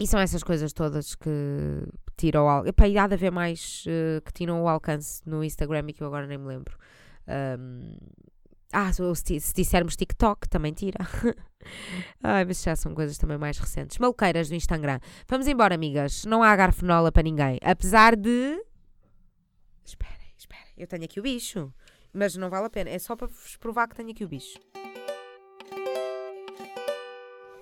e 0.03 0.07
são 0.07 0.19
essas 0.19 0.43
coisas 0.43 0.73
todas 0.73 1.15
que 1.15 1.31
tiram 2.17 2.47
o 2.47 2.49
alcance. 2.49 2.99
há 2.99 3.07
de 3.07 3.15
haver 3.15 3.31
mais 3.31 3.85
uh, 3.87 4.21
que 4.23 4.33
tiram 4.33 4.61
o 4.61 4.69
alcance 4.69 5.23
no 5.25 5.45
Instagram 5.45 5.85
e 5.87 5.93
que 5.93 6.03
eu 6.03 6.09
agora 6.09 6.27
nem 6.27 6.37
me 6.37 6.47
lembro. 6.49 6.77
Um, 7.29 7.97
ah, 8.73 8.93
se, 8.93 9.39
se 9.39 9.55
dissermos 9.55 9.95
TikTok, 9.95 10.49
também 10.49 10.73
tira. 10.73 10.99
Ai, 12.21 12.45
mas 12.45 12.61
já 12.61 12.75
são 12.75 12.97
coisas 12.97 13.17
também 13.17 13.39
mais 13.39 13.59
recentes. 13.59 13.97
Maluqueiras 13.99 14.49
do 14.49 14.57
Instagram. 14.57 14.99
Vamos 15.29 15.47
embora, 15.47 15.77
amigas. 15.77 16.25
Não 16.25 16.43
há 16.43 16.57
garfenola 16.57 17.13
para 17.13 17.23
ninguém. 17.23 17.61
Apesar 17.63 18.17
de. 18.17 18.61
Esperem, 19.85 20.35
esperem. 20.37 20.73
Eu 20.77 20.89
tenho 20.89 21.05
aqui 21.05 21.21
o 21.21 21.23
bicho. 21.23 21.73
Mas 22.13 22.35
não 22.35 22.51
vale 22.51 22.67
a 22.67 22.71
pena. 22.71 22.91
É 22.91 22.99
só 22.99 23.15
para 23.15 23.29
vos 23.29 23.57
provar 23.57 23.87
que 23.87 23.95
tenho 23.95 24.11
aqui 24.11 24.25
o 24.25 24.29
bicho. 24.29 24.59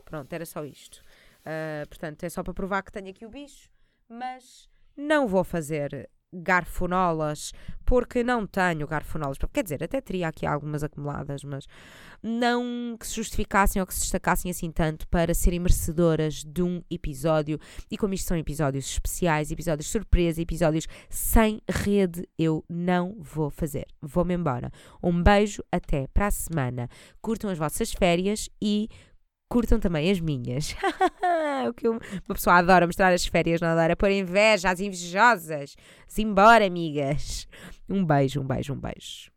Pronto, 0.06 0.32
era 0.32 0.46
só 0.46 0.64
isto. 0.64 1.02
Uh, 1.40 1.88
portanto, 1.88 2.24
é 2.24 2.28
só 2.28 2.42
para 2.42 2.54
provar 2.54 2.82
que 2.82 2.92
tenho 2.92 3.10
aqui 3.10 3.24
o 3.26 3.30
bicho. 3.30 3.70
Mas 4.08 4.68
não 4.96 5.28
vou 5.28 5.44
fazer 5.44 6.08
garfonolas, 6.32 7.52
porque 7.84 8.22
não 8.22 8.46
tenho 8.46 8.86
garfonolas. 8.86 9.36
Quer 9.52 9.64
dizer, 9.64 9.82
até 9.82 10.00
teria 10.00 10.28
aqui 10.28 10.46
algumas 10.46 10.84
acumuladas, 10.84 11.42
mas 11.42 11.66
não 12.22 12.96
que 12.98 13.06
se 13.06 13.16
justificassem 13.16 13.80
ou 13.80 13.86
que 13.86 13.94
se 13.94 14.00
destacassem 14.00 14.50
assim 14.50 14.70
tanto 14.70 15.08
para 15.08 15.34
serem 15.34 15.58
merecedoras 15.58 16.44
de 16.44 16.62
um 16.62 16.82
episódio. 16.90 17.58
E 17.90 17.96
como 17.96 18.14
isto 18.14 18.28
são 18.28 18.36
episódios 18.36 18.86
especiais, 18.86 19.50
episódios 19.50 19.88
surpresa, 19.88 20.40
episódios 20.40 20.86
sem 21.08 21.60
rede, 21.68 22.28
eu 22.38 22.64
não 22.68 23.16
vou 23.18 23.50
fazer. 23.50 23.86
Vou-me 24.00 24.34
embora. 24.34 24.70
Um 25.02 25.22
beijo, 25.22 25.62
até 25.72 26.06
para 26.08 26.28
a 26.28 26.30
semana. 26.30 26.88
Curtam 27.20 27.50
as 27.50 27.58
vossas 27.58 27.92
férias 27.92 28.48
e 28.62 28.88
curtam 29.50 29.80
também 29.80 30.10
as 30.10 30.20
minhas. 30.20 30.76
o 31.68 31.74
que 31.74 31.88
uma 31.88 32.00
pessoa 32.28 32.56
adora 32.56 32.86
mostrar 32.86 33.12
as 33.12 33.26
férias, 33.26 33.60
não 33.60 33.68
adora 33.68 33.96
pôr 33.96 34.10
inveja 34.10 34.70
às 34.70 34.80
invejosas. 34.80 35.76
Simbora, 36.06 36.64
amigas. 36.64 37.48
Um 37.88 38.04
beijo, 38.04 38.40
um 38.40 38.46
beijo, 38.46 38.72
um 38.72 38.80
beijo. 38.80 39.30